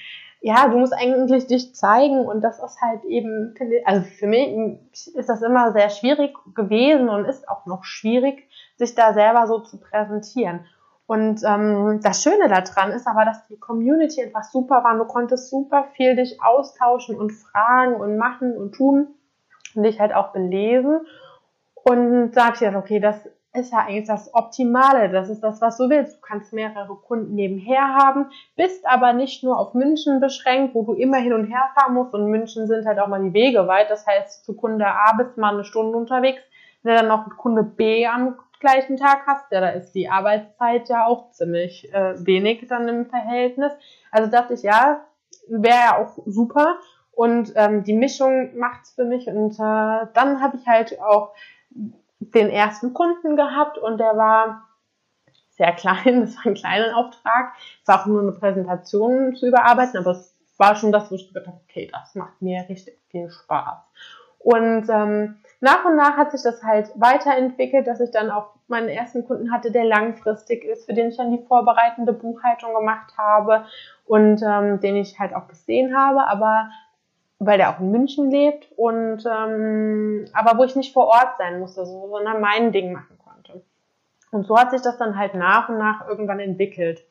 ja, 0.45 0.67
du 0.67 0.77
musst 0.77 0.93
eigentlich 0.93 1.47
dich 1.47 1.73
zeigen 1.73 2.25
und 2.25 2.41
das 2.41 2.61
ist 2.61 2.81
halt 2.81 3.05
eben, 3.05 3.55
also 3.85 4.01
für 4.01 4.27
mich 4.27 4.77
ist 5.15 5.29
das 5.29 5.41
immer 5.41 5.71
sehr 5.71 5.89
schwierig 5.89 6.35
gewesen 6.53 7.07
und 7.07 7.23
ist 7.23 7.47
auch 7.47 7.65
noch 7.65 7.85
schwierig, 7.85 8.49
sich 8.75 8.93
da 8.93 9.13
selber 9.13 9.47
so 9.47 9.59
zu 9.59 9.79
präsentieren. 9.79 10.65
Und 11.05 11.43
ähm, 11.45 12.01
das 12.03 12.23
Schöne 12.23 12.49
daran 12.49 12.91
ist 12.91 13.07
aber, 13.07 13.23
dass 13.23 13.47
die 13.47 13.57
Community 13.57 14.21
einfach 14.21 14.43
super 14.43 14.83
war. 14.83 14.97
Du 14.97 15.05
konntest 15.05 15.49
super 15.49 15.85
viel 15.95 16.17
dich 16.17 16.41
austauschen 16.43 17.17
und 17.17 17.31
fragen 17.31 17.95
und 17.95 18.17
machen 18.17 18.57
und 18.57 18.73
tun 18.73 19.15
und 19.75 19.83
dich 19.83 20.01
halt 20.01 20.13
auch 20.13 20.33
belesen. 20.33 21.07
Und 21.73 22.31
da 22.31 22.47
habe 22.47 22.77
okay, 22.77 22.99
das 22.99 23.15
ist 23.53 23.71
ja 23.71 23.79
eigentlich 23.79 24.07
das 24.07 24.33
Optimale. 24.33 25.09
Das 25.09 25.29
ist 25.29 25.41
das, 25.41 25.61
was 25.61 25.77
du 25.77 25.89
willst. 25.89 26.17
Du 26.17 26.21
kannst 26.21 26.53
mehrere 26.53 26.95
Kunden 26.95 27.35
nebenher 27.35 27.95
haben, 27.95 28.29
bist 28.55 28.85
aber 28.85 29.13
nicht 29.13 29.43
nur 29.43 29.59
auf 29.59 29.73
München 29.73 30.19
beschränkt, 30.19 30.73
wo 30.73 30.83
du 30.83 30.93
immer 30.93 31.17
hin 31.17 31.33
und 31.33 31.45
her 31.45 31.69
fahren 31.75 31.93
musst. 31.93 32.13
Und 32.13 32.27
München 32.27 32.67
sind 32.67 32.85
halt 32.85 32.99
auch 32.99 33.07
mal 33.07 33.21
die 33.21 33.33
Wege 33.33 33.67
weit. 33.67 33.89
Das 33.89 34.07
heißt, 34.07 34.43
zu 34.45 34.55
Kunde 34.55 34.87
A 34.87 35.13
bist 35.17 35.37
du 35.37 35.41
mal 35.41 35.53
eine 35.53 35.63
Stunde 35.63 35.97
unterwegs. 35.97 36.41
Wenn 36.81 36.95
du 36.95 36.99
dann 36.99 37.07
noch 37.07 37.29
Kunde 37.37 37.63
B 37.63 38.07
am 38.07 38.37
gleichen 38.59 38.97
Tag 38.97 39.27
hast, 39.27 39.51
ja, 39.51 39.61
da 39.61 39.69
ist 39.69 39.91
die 39.91 40.09
Arbeitszeit 40.09 40.89
ja 40.89 41.05
auch 41.05 41.31
ziemlich 41.31 41.93
äh, 41.93 42.25
wenig 42.25 42.67
dann 42.67 42.87
im 42.87 43.05
Verhältnis. 43.05 43.73
Also 44.09 44.31
dachte 44.31 44.55
ich, 44.55 44.63
ja, 44.63 45.01
wäre 45.47 45.75
ja 45.75 45.97
auch 46.01 46.17
super. 46.25 46.77
Und 47.11 47.53
ähm, 47.55 47.83
die 47.83 47.93
Mischung 47.93 48.57
macht's 48.57 48.95
für 48.95 49.05
mich. 49.05 49.27
Und 49.27 49.53
äh, 49.53 50.07
dann 50.13 50.41
habe 50.41 50.57
ich 50.57 50.65
halt 50.65 50.99
auch 50.99 51.33
den 52.31 52.49
ersten 52.49 52.93
Kunden 52.93 53.35
gehabt 53.35 53.77
und 53.77 53.97
der 53.99 54.17
war 54.17 54.69
sehr 55.49 55.73
klein, 55.73 56.21
das 56.21 56.35
war 56.37 56.47
ein 56.47 56.55
kleiner 56.55 56.97
Auftrag. 56.97 57.53
Es 57.81 57.87
war 57.87 58.01
auch 58.01 58.05
nur 58.05 58.21
eine 58.21 58.31
Präsentation 58.31 59.35
zu 59.35 59.47
überarbeiten, 59.47 59.99
aber 59.99 60.11
es 60.11 60.35
war 60.57 60.75
schon 60.75 60.91
das, 60.91 61.11
wo 61.11 61.15
ich 61.15 61.27
gedacht 61.27 61.47
habe, 61.47 61.59
okay, 61.63 61.89
das 61.91 62.15
macht 62.15 62.41
mir 62.41 62.65
richtig 62.69 62.99
viel 63.09 63.29
Spaß. 63.29 63.79
Und 64.39 64.89
ähm, 64.89 65.37
nach 65.61 65.85
und 65.85 65.95
nach 65.95 66.17
hat 66.17 66.31
sich 66.31 66.43
das 66.43 66.61
halt 66.63 66.91
weiterentwickelt, 66.95 67.87
dass 67.87 68.01
ich 68.01 68.11
dann 68.11 68.29
auch 68.29 68.49
meinen 68.67 68.89
ersten 68.89 69.25
Kunden 69.25 69.51
hatte, 69.53 69.71
der 69.71 69.85
langfristig 69.85 70.65
ist, 70.65 70.85
für 70.85 70.93
den 70.93 71.09
ich 71.09 71.17
dann 71.17 71.31
die 71.31 71.45
vorbereitende 71.45 72.11
Buchhaltung 72.11 72.73
gemacht 72.73 73.13
habe 73.17 73.65
und 74.05 74.41
ähm, 74.41 74.81
den 74.81 74.97
ich 74.97 75.17
halt 75.19 75.33
auch 75.33 75.47
gesehen 75.47 75.97
habe. 75.97 76.27
Aber 76.27 76.69
weil 77.45 77.57
der 77.57 77.69
auch 77.69 77.79
in 77.79 77.91
München 77.91 78.31
lebt 78.31 78.67
und 78.75 79.25
ähm, 79.25 80.25
aber 80.33 80.57
wo 80.57 80.63
ich 80.63 80.75
nicht 80.75 80.93
vor 80.93 81.07
Ort 81.07 81.37
sein 81.37 81.59
musste, 81.59 81.85
sondern 81.85 82.41
mein 82.41 82.71
Ding 82.71 82.91
machen 82.91 83.17
konnte. 83.23 83.61
Und 84.31 84.45
so 84.47 84.57
hat 84.57 84.71
sich 84.71 84.81
das 84.81 84.97
dann 84.97 85.17
halt 85.17 85.35
nach 85.35 85.69
und 85.69 85.77
nach 85.77 86.07
irgendwann 86.07 86.39
entwickelt. 86.39 87.05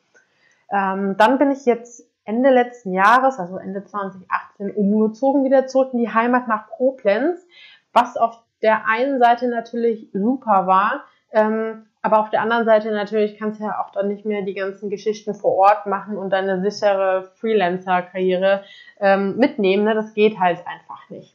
Ähm, 0.71 1.15
dann 1.17 1.37
bin 1.37 1.51
ich 1.51 1.65
jetzt 1.65 2.07
Ende 2.25 2.49
letzten 2.49 2.93
Jahres, 2.93 3.39
also 3.39 3.57
Ende 3.57 3.83
2018, 3.83 4.71
umgezogen 4.71 5.43
wieder 5.43 5.67
zurück 5.67 5.89
in 5.93 5.99
die 5.99 6.13
Heimat 6.13 6.47
nach 6.47 6.69
Koblenz, 6.69 7.45
was 7.91 8.17
auf 8.17 8.41
der 8.61 8.87
einen 8.87 9.19
Seite 9.19 9.47
natürlich 9.49 10.09
super 10.13 10.67
war, 10.67 11.03
ähm, 11.31 11.85
aber 12.03 12.19
auf 12.19 12.29
der 12.29 12.41
anderen 12.41 12.65
Seite 12.65 12.91
natürlich 12.91 13.39
kannst 13.39 13.61
du 13.61 13.63
ja 13.63 13.81
auch 13.81 13.89
dann 13.91 14.09
nicht 14.09 14.25
mehr 14.25 14.41
die 14.41 14.53
ganzen 14.53 14.89
Geschichten 14.89 15.33
vor 15.33 15.55
Ort 15.55 15.85
machen 15.85 16.17
und 16.17 16.31
deine 16.31 16.61
sichere 16.61 17.31
Freelancer-Karriere 17.39 18.65
ähm, 18.99 19.37
mitnehmen. 19.37 19.85
Ne? 19.85 19.95
Das 19.95 20.13
geht 20.13 20.37
halt 20.37 20.59
einfach 20.67 21.09
nicht. 21.09 21.33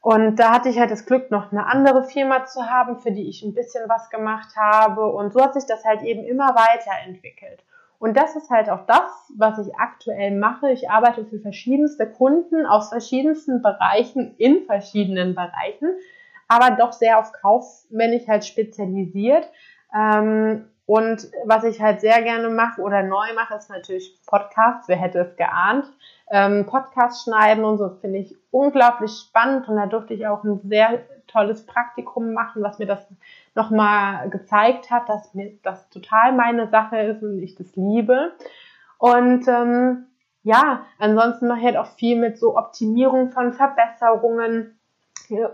Und 0.00 0.36
da 0.36 0.52
hatte 0.52 0.68
ich 0.68 0.78
halt 0.78 0.92
das 0.92 1.04
Glück, 1.04 1.32
noch 1.32 1.50
eine 1.50 1.66
andere 1.66 2.04
Firma 2.04 2.46
zu 2.46 2.70
haben, 2.70 2.98
für 3.00 3.10
die 3.10 3.28
ich 3.28 3.42
ein 3.42 3.54
bisschen 3.54 3.88
was 3.88 4.08
gemacht 4.08 4.54
habe. 4.56 5.04
Und 5.04 5.32
so 5.32 5.42
hat 5.42 5.54
sich 5.54 5.66
das 5.66 5.84
halt 5.84 6.02
eben 6.02 6.24
immer 6.24 6.54
weiterentwickelt. 6.54 7.64
Und 7.98 8.16
das 8.16 8.36
ist 8.36 8.50
halt 8.50 8.70
auch 8.70 8.86
das, 8.86 9.32
was 9.36 9.58
ich 9.58 9.74
aktuell 9.74 10.30
mache. 10.30 10.70
Ich 10.70 10.88
arbeite 10.88 11.24
für 11.24 11.40
verschiedenste 11.40 12.06
Kunden 12.08 12.66
aus 12.66 12.90
verschiedensten 12.90 13.62
Bereichen 13.62 14.36
in 14.38 14.64
verschiedenen 14.66 15.34
Bereichen, 15.34 15.90
aber 16.46 16.76
doch 16.76 16.92
sehr 16.92 17.18
auf 17.18 17.32
kaufmännisch 17.32 18.28
halt 18.28 18.44
spezialisiert. 18.44 19.50
Ähm, 19.94 20.68
und 20.86 21.28
was 21.44 21.64
ich 21.64 21.82
halt 21.82 22.00
sehr 22.00 22.22
gerne 22.22 22.48
mache 22.48 22.80
oder 22.80 23.02
neu 23.02 23.34
mache, 23.34 23.54
ist 23.56 23.68
natürlich 23.68 24.18
Podcasts. 24.26 24.88
Wer 24.88 24.96
hätte 24.96 25.18
es 25.18 25.36
geahnt? 25.36 25.84
Ähm, 26.30 26.64
Podcast 26.64 27.24
schneiden 27.24 27.64
und 27.64 27.76
so 27.76 27.90
finde 28.00 28.20
ich 28.20 28.34
unglaublich 28.50 29.12
spannend 29.12 29.68
und 29.68 29.76
da 29.76 29.86
durfte 29.86 30.14
ich 30.14 30.26
auch 30.26 30.44
ein 30.44 30.60
sehr 30.64 31.00
tolles 31.26 31.66
Praktikum 31.66 32.32
machen, 32.32 32.62
was 32.62 32.78
mir 32.78 32.86
das 32.86 33.06
nochmal 33.54 34.30
gezeigt 34.30 34.90
hat, 34.90 35.10
dass 35.10 35.34
mir 35.34 35.58
das 35.62 35.90
total 35.90 36.32
meine 36.32 36.68
Sache 36.68 36.98
ist 37.00 37.22
und 37.22 37.42
ich 37.42 37.54
das 37.54 37.76
liebe. 37.76 38.32
Und 38.96 39.46
ähm, 39.46 40.06
ja, 40.42 40.86
ansonsten 40.98 41.48
mache 41.48 41.58
ich 41.58 41.64
halt 41.66 41.76
auch 41.76 41.96
viel 41.96 42.18
mit 42.18 42.38
so 42.38 42.56
Optimierung 42.56 43.30
von 43.30 43.52
Verbesserungen 43.52 44.77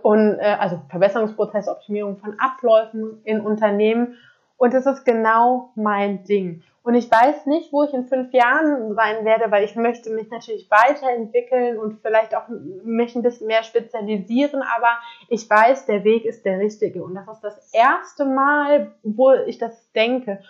und 0.02 0.38
äh, 0.38 0.56
also 0.58 0.80
Verbesserungsprozess, 0.88 1.68
Optimierung 1.68 2.18
von 2.18 2.38
Abläufen 2.38 3.20
in 3.24 3.40
Unternehmen 3.40 4.16
und 4.56 4.72
das 4.72 4.86
ist 4.86 5.04
genau 5.04 5.70
mein 5.74 6.24
Ding. 6.24 6.62
Und 6.82 6.94
ich 6.94 7.10
weiß 7.10 7.46
nicht, 7.46 7.72
wo 7.72 7.82
ich 7.82 7.94
in 7.94 8.04
fünf 8.04 8.32
Jahren 8.32 8.94
sein 8.94 9.24
werde, 9.24 9.50
weil 9.50 9.64
ich 9.64 9.74
möchte 9.74 10.10
mich 10.10 10.30
natürlich 10.30 10.70
weiterentwickeln 10.70 11.78
und 11.78 12.00
vielleicht 12.02 12.36
auch 12.36 12.48
mich 12.48 13.16
ein 13.16 13.22
bisschen 13.22 13.46
mehr 13.46 13.62
spezialisieren, 13.62 14.62
aber 14.62 14.98
ich 15.28 15.48
weiß, 15.48 15.86
der 15.86 16.04
Weg 16.04 16.24
ist 16.24 16.44
der 16.44 16.58
richtige. 16.58 17.02
Und 17.02 17.14
das 17.14 17.26
ist 17.28 17.40
das 17.40 17.72
erste 17.72 18.26
Mal, 18.26 18.92
wo 19.02 19.32
ich 19.32 19.58
das 19.58 19.90
denke. 19.92 20.40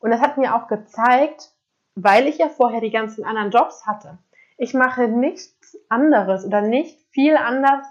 Und 0.00 0.10
das 0.10 0.20
hat 0.20 0.38
mir 0.38 0.54
auch 0.54 0.66
gezeigt, 0.66 1.50
weil 1.94 2.26
ich 2.26 2.38
ja 2.38 2.48
vorher 2.48 2.80
die 2.80 2.90
ganzen 2.90 3.24
anderen 3.24 3.50
Jobs 3.50 3.86
hatte. 3.86 4.18
Ich 4.56 4.72
mache 4.72 5.08
nichts 5.08 5.78
anderes 5.88 6.46
oder 6.46 6.62
nicht 6.62 6.98
viel 7.10 7.36
anders 7.36 7.86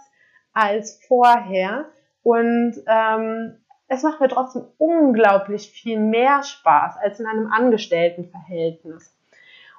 als 0.53 0.99
vorher. 1.07 1.85
Und 2.23 2.75
ähm, 2.87 3.57
es 3.87 4.03
macht 4.03 4.21
mir 4.21 4.29
trotzdem 4.29 4.65
unglaublich 4.77 5.69
viel 5.71 5.99
mehr 5.99 6.43
Spaß 6.43 6.97
als 6.97 7.19
in 7.19 7.25
einem 7.25 7.51
Angestelltenverhältnis. 7.51 9.13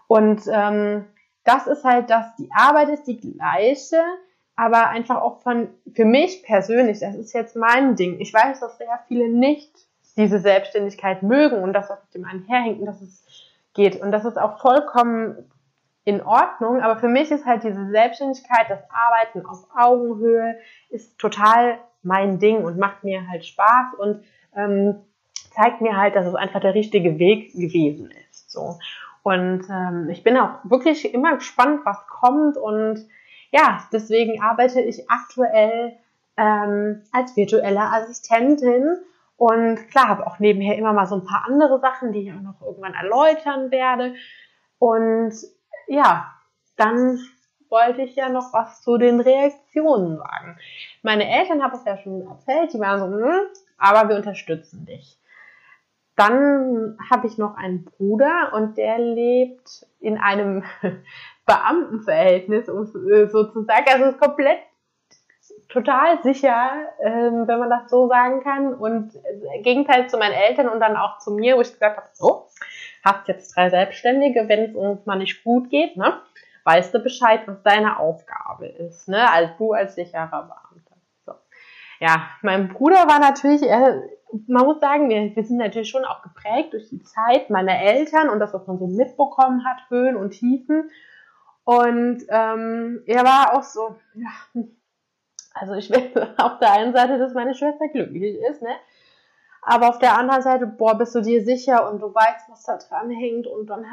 Und 0.06 0.42
ähm, 0.52 1.06
das 1.44 1.66
ist 1.66 1.84
halt 1.84 2.10
das, 2.10 2.36
die 2.36 2.50
Arbeit 2.54 2.90
ist 2.90 3.04
die 3.04 3.18
gleiche, 3.18 4.02
aber 4.54 4.88
einfach 4.88 5.22
auch 5.22 5.40
von, 5.40 5.68
für 5.94 6.04
mich 6.04 6.42
persönlich, 6.42 7.00
das 7.00 7.14
ist 7.14 7.32
jetzt 7.32 7.56
mein 7.56 7.96
Ding. 7.96 8.20
Ich 8.20 8.32
weiß, 8.34 8.60
dass 8.60 8.78
sehr 8.78 9.00
viele 9.08 9.28
nicht 9.28 9.72
diese 10.16 10.38
Selbstständigkeit 10.38 11.22
mögen 11.22 11.62
und 11.62 11.72
das, 11.72 11.88
was 11.88 12.02
mit 12.04 12.14
dem 12.14 12.24
einherhängt 12.26 12.80
und 12.80 12.86
dass 12.86 13.00
es 13.00 13.24
geht. 13.74 14.00
Und 14.00 14.12
das 14.12 14.24
ist 14.24 14.38
auch 14.38 14.60
vollkommen 14.60 15.50
in 16.04 16.20
Ordnung, 16.20 16.80
aber 16.80 16.96
für 16.98 17.08
mich 17.08 17.30
ist 17.30 17.46
halt 17.46 17.62
diese 17.62 17.88
Selbstständigkeit, 17.90 18.66
das 18.68 18.80
Arbeiten 18.90 19.46
auf 19.46 19.66
Augenhöhe, 19.76 20.56
ist 20.90 21.18
total 21.18 21.78
mein 22.02 22.38
Ding 22.38 22.64
und 22.64 22.78
macht 22.78 23.04
mir 23.04 23.28
halt 23.28 23.44
Spaß 23.44 23.94
und 23.98 24.24
ähm, 24.56 24.96
zeigt 25.54 25.80
mir 25.80 25.96
halt, 25.96 26.16
dass 26.16 26.26
es 26.26 26.34
einfach 26.34 26.60
der 26.60 26.74
richtige 26.74 27.18
Weg 27.18 27.52
gewesen 27.52 28.10
ist. 28.10 28.50
So. 28.50 28.78
Und 29.22 29.64
ähm, 29.70 30.08
ich 30.10 30.24
bin 30.24 30.36
auch 30.36 30.58
wirklich 30.64 31.14
immer 31.14 31.36
gespannt, 31.36 31.80
was 31.84 32.06
kommt. 32.08 32.56
Und 32.56 33.06
ja, 33.50 33.84
deswegen 33.92 34.42
arbeite 34.42 34.80
ich 34.80 35.08
aktuell 35.10 35.96
ähm, 36.36 37.02
als 37.12 37.36
virtuelle 37.36 37.80
Assistentin. 37.80 38.96
Und 39.36 39.88
klar, 39.90 40.08
habe 40.08 40.26
auch 40.26 40.38
nebenher 40.38 40.76
immer 40.76 40.92
mal 40.92 41.06
so 41.06 41.16
ein 41.16 41.24
paar 41.24 41.44
andere 41.46 41.80
Sachen, 41.80 42.12
die 42.12 42.28
ich 42.28 42.32
auch 42.32 42.40
noch 42.40 42.60
irgendwann 42.60 42.94
erläutern 42.94 43.70
werde. 43.70 44.14
Und 44.78 45.34
ja, 45.86 46.32
dann 46.76 47.18
wollte 47.68 48.02
ich 48.02 48.14
ja 48.14 48.28
noch 48.28 48.52
was 48.52 48.82
zu 48.82 48.98
den 48.98 49.20
Reaktionen 49.20 50.18
sagen. 50.18 50.58
Meine 51.02 51.28
Eltern 51.28 51.62
haben 51.62 51.74
es 51.74 51.84
ja 51.84 51.96
schon 51.96 52.20
erzählt, 52.28 52.72
die 52.72 52.80
waren 52.80 53.00
so, 53.00 53.06
hm, 53.06 53.46
aber 53.78 54.08
wir 54.08 54.16
unterstützen 54.16 54.84
dich. 54.84 55.18
Dann 56.16 56.98
habe 57.10 57.26
ich 57.26 57.38
noch 57.38 57.56
einen 57.56 57.86
Bruder 57.86 58.52
und 58.54 58.76
der 58.76 58.98
lebt 58.98 59.86
in 59.98 60.18
einem 60.18 60.62
Beamtenverhältnis, 61.46 62.66
sozusagen. 62.66 63.86
Also 63.88 64.04
ist 64.04 64.20
komplett 64.20 64.58
total 65.70 66.22
sicher, 66.22 66.70
ähm, 67.00 67.48
wenn 67.48 67.58
man 67.58 67.70
das 67.70 67.90
so 67.90 68.08
sagen 68.08 68.42
kann. 68.42 68.74
Und 68.74 69.14
im 69.54 69.62
Gegenteil 69.62 70.08
zu 70.08 70.18
meinen 70.18 70.34
Eltern 70.34 70.68
und 70.68 70.80
dann 70.80 70.96
auch 70.96 71.18
zu 71.18 71.30
mir, 71.32 71.56
wo 71.56 71.62
ich 71.62 71.72
gesagt 71.72 71.96
habe, 71.96 72.08
so, 72.12 72.46
hast 73.02 73.28
jetzt 73.28 73.56
drei 73.56 73.70
Selbstständige, 73.70 74.48
wenn 74.48 74.70
es 74.70 74.74
uns 74.74 75.06
mal 75.06 75.18
nicht 75.18 75.42
gut 75.44 75.70
geht, 75.70 75.96
ne? 75.96 76.20
weißt 76.64 76.94
du 76.94 77.00
Bescheid, 77.00 77.42
was 77.46 77.62
deine 77.62 77.98
Aufgabe 77.98 78.66
ist, 78.66 79.08
ne? 79.08 79.30
Als 79.30 79.56
du 79.58 79.72
als 79.72 79.94
sicherer 79.94 80.28
Beamter. 80.28 80.96
So. 81.26 81.32
Ja, 82.00 82.28
mein 82.42 82.68
Bruder 82.68 83.06
war 83.08 83.18
natürlich, 83.18 83.62
äh, 83.62 84.00
man 84.46 84.64
muss 84.64 84.80
sagen, 84.80 85.08
wir, 85.08 85.34
wir 85.34 85.44
sind 85.44 85.58
natürlich 85.58 85.90
schon 85.90 86.04
auch 86.04 86.22
geprägt 86.22 86.72
durch 86.72 86.88
die 86.88 87.02
Zeit 87.02 87.50
meiner 87.50 87.78
Eltern 87.80 88.28
und 88.28 88.38
das, 88.38 88.54
was 88.54 88.66
man 88.66 88.78
so 88.78 88.86
mitbekommen 88.86 89.64
hat, 89.64 89.90
Höhen 89.90 90.16
und 90.16 90.30
Tiefen. 90.30 90.90
Und 91.64 92.24
ähm, 92.28 93.02
er 93.06 93.24
war 93.24 93.54
auch 93.54 93.62
so, 93.62 93.96
ja, 94.14 94.62
also 95.54 95.74
ich 95.74 95.90
will 96.14 96.34
auf 96.38 96.58
der 96.58 96.72
einen 96.72 96.92
Seite, 96.92 97.18
dass 97.18 97.34
meine 97.34 97.54
Schwester 97.54 97.88
glücklich 97.88 98.38
ist, 98.48 98.62
ne? 98.62 98.74
Aber 99.62 99.88
auf 99.88 99.98
der 100.00 100.18
anderen 100.18 100.42
Seite, 100.42 100.66
boah, 100.66 100.98
bist 100.98 101.14
du 101.14 101.20
dir 101.20 101.44
sicher 101.44 101.88
und 101.88 102.00
du 102.00 102.12
weißt, 102.12 102.50
was 102.50 102.64
da 102.64 102.78
dran 102.78 103.10
hängt 103.10 103.46
und 103.46 103.70
dann, 103.70 103.86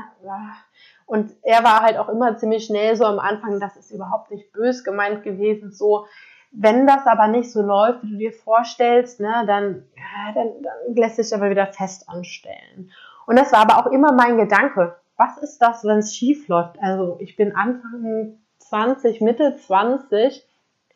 Und 1.05 1.31
er 1.43 1.63
war 1.63 1.81
halt 1.81 1.97
auch 1.97 2.09
immer 2.09 2.35
ziemlich 2.37 2.65
schnell 2.65 2.95
so 2.95 3.05
am 3.05 3.19
Anfang, 3.19 3.59
das 3.59 3.77
ist 3.77 3.91
überhaupt 3.91 4.31
nicht 4.31 4.51
bös 4.51 4.83
gemeint 4.83 5.23
gewesen, 5.23 5.71
so, 5.71 6.07
wenn 6.51 6.87
das 6.87 7.05
aber 7.05 7.27
nicht 7.27 7.51
so 7.51 7.61
läuft, 7.61 8.01
wie 8.03 8.11
du 8.11 8.17
dir 8.17 8.33
vorstellst, 8.33 9.19
ne, 9.19 9.43
dann, 9.45 9.83
ja, 9.95 10.33
dann, 10.33 10.49
dann 10.63 10.95
lässt 10.95 11.17
sich 11.17 11.33
aber 11.35 11.51
wieder 11.51 11.67
fest 11.67 12.09
anstellen. 12.09 12.91
Und 13.27 13.37
das 13.37 13.51
war 13.51 13.59
aber 13.59 13.77
auch 13.77 13.91
immer 13.91 14.11
mein 14.11 14.37
Gedanke. 14.37 14.95
Was 15.17 15.37
ist 15.37 15.59
das, 15.59 15.83
wenn 15.83 15.99
es 15.99 16.15
schief 16.15 16.47
läuft? 16.47 16.81
Also 16.81 17.17
ich 17.19 17.35
bin 17.35 17.55
Anfang 17.55 18.39
20, 18.57 19.21
Mitte 19.21 19.55
20, 19.55 20.47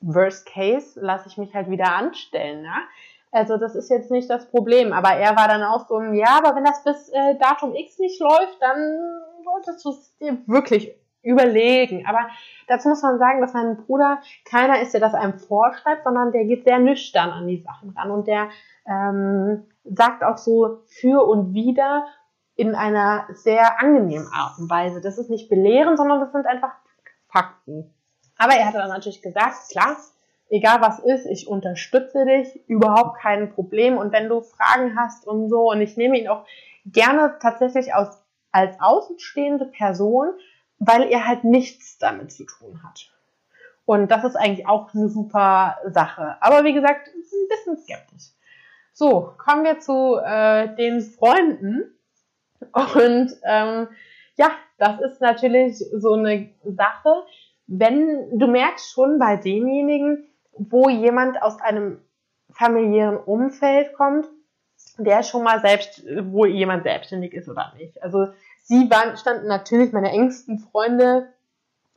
worst 0.02 0.48
case, 0.48 1.00
lasse 1.00 1.28
ich 1.28 1.38
mich 1.38 1.54
halt 1.54 1.70
wieder 1.70 1.94
anstellen. 1.94 2.64
Ne? 2.64 2.74
Also 3.34 3.58
das 3.58 3.76
ist 3.76 3.90
jetzt 3.90 4.12
nicht 4.12 4.30
das 4.30 4.48
Problem. 4.50 4.94
Aber 4.94 5.10
er 5.10 5.36
war 5.36 5.48
dann 5.48 5.64
auch 5.64 5.88
so, 5.88 6.00
ja, 6.02 6.38
aber 6.38 6.56
wenn 6.56 6.64
das 6.64 6.84
bis 6.84 7.10
äh, 7.10 7.36
Datum 7.40 7.74
X 7.76 7.98
nicht 7.98 8.22
läuft, 8.22 8.62
dann 8.62 9.00
solltest 9.44 9.84
du 9.84 9.90
es 9.90 10.18
dir 10.18 10.38
wirklich 10.46 10.96
überlegen. 11.24 12.06
Aber 12.06 12.28
dazu 12.68 12.90
muss 12.90 13.02
man 13.02 13.18
sagen, 13.18 13.42
dass 13.42 13.54
mein 13.54 13.78
Bruder 13.78 14.20
keiner 14.46 14.82
ist, 14.82 14.94
der 14.94 15.02
das 15.02 15.16
einem 15.16 15.40
vorschreibt, 15.40 16.04
sondern 16.04 16.32
der 16.32 16.46
geht 16.46 16.64
sehr 16.64 16.80
nüchtern 16.80 17.32
an 17.32 17.48
die 17.48 17.62
Sachen 17.62 17.90
ran 17.98 18.12
und 18.12 18.28
der 18.28 18.50
ähm, 18.86 19.66
sagt 19.84 20.24
auch 20.24 20.38
so 20.38 20.84
für 20.86 21.26
und 21.26 21.54
wieder 21.54 22.06
in 22.56 22.76
einer 22.76 23.26
sehr 23.32 23.82
angenehmen 23.82 24.28
Art 24.32 24.60
und 24.60 24.70
Weise. 24.70 25.02
Das 25.02 25.18
ist 25.18 25.32
nicht 25.32 25.50
belehren, 25.50 25.98
sondern 25.98 26.20
das 26.20 26.32
sind 26.32 26.46
einfach 26.46 26.74
Fakten. 27.30 27.92
Aber 28.38 28.54
er 28.54 28.68
hatte 28.68 28.78
dann 28.78 28.90
natürlich 28.90 29.22
gesagt, 29.22 29.70
klar, 29.72 29.96
egal 30.50 30.82
was 30.82 31.00
ist, 31.00 31.26
ich 31.26 31.48
unterstütze 31.48 32.26
dich, 32.26 32.68
überhaupt 32.68 33.20
kein 33.20 33.54
Problem. 33.54 33.98
Und 33.98 34.12
wenn 34.12 34.30
du 34.30 34.42
Fragen 34.42 34.98
hast 34.98 35.28
und 35.28 35.50
so, 35.50 35.72
und 35.72 35.82
ich 35.82 35.98
nehme 35.98 36.18
ihn 36.18 36.28
auch 36.28 36.46
gerne 36.86 37.38
tatsächlich 37.42 37.94
aus, 37.94 38.22
als 38.52 38.80
außenstehende 38.80 39.66
Person, 39.66 40.30
weil 40.80 41.04
er 41.12 41.28
halt 41.28 41.44
nichts 41.44 41.98
damit 41.98 42.32
zu 42.32 42.46
tun 42.46 42.82
hat. 42.84 43.10
Und 43.86 44.12
das 44.12 44.24
ist 44.24 44.36
eigentlich 44.36 44.68
auch 44.68 44.94
eine 44.94 45.10
super 45.10 45.78
Sache. 45.90 46.38
Aber 46.40 46.64
wie 46.64 46.74
gesagt, 46.74 47.08
ein 47.08 47.48
bisschen 47.50 47.78
skeptisch. 47.78 48.32
So, 48.94 49.34
kommen 49.38 49.64
wir 49.64 49.80
zu 49.80 50.18
äh, 50.24 50.76
den 50.76 51.02
Freunden. 51.02 51.98
Und 52.74 53.36
ähm, 53.44 53.88
ja, 54.38 54.52
das 54.78 55.02
ist 55.02 55.22
natürlich 55.22 55.78
so 55.78 56.14
eine 56.14 56.50
Sache, 56.64 57.26
wenn 57.68 58.38
du 58.38 58.48
merkst 58.48 58.92
schon 58.92 59.20
bei 59.20 59.36
demjenigen, 59.38 60.28
wo 60.58 60.90
jemand 60.90 61.42
aus 61.42 61.60
einem 61.60 62.00
familiären 62.52 63.18
Umfeld 63.18 63.94
kommt, 63.94 64.28
der 64.98 65.24
schon 65.24 65.44
mal 65.44 65.60
selbst, 65.62 66.04
wo 66.26 66.46
jemand 66.46 66.84
selbstständig 66.84 67.34
ist 67.34 67.50
oder 67.50 67.74
nicht. 67.78 68.02
Also 68.04 68.28
sie 68.64 68.90
waren, 68.90 69.18
standen 69.18 69.48
natürlich, 69.48 69.92
meine 69.92 70.12
engsten 70.12 70.60
Freunde 70.60 71.30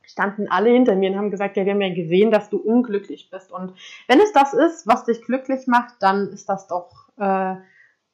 standen 0.06 0.48
alle 0.48 0.70
hinter 0.70 0.94
mir 0.94 1.10
und 1.10 1.18
haben 1.18 1.30
gesagt, 1.30 1.56
ja, 1.56 1.64
wir 1.64 1.72
haben 1.72 1.80
ja 1.80 1.92
gesehen, 1.92 2.30
dass 2.30 2.48
du 2.48 2.58
unglücklich 2.58 3.28
bist. 3.30 3.50
Und 3.50 3.74
wenn 4.06 4.20
es 4.20 4.32
das 4.32 4.54
ist, 4.54 4.86
was 4.86 5.04
dich 5.04 5.20
glücklich 5.22 5.66
macht, 5.66 5.94
dann 6.00 6.28
ist 6.28 6.48
das 6.48 6.68
doch 6.68 7.08
äh, 7.18 7.56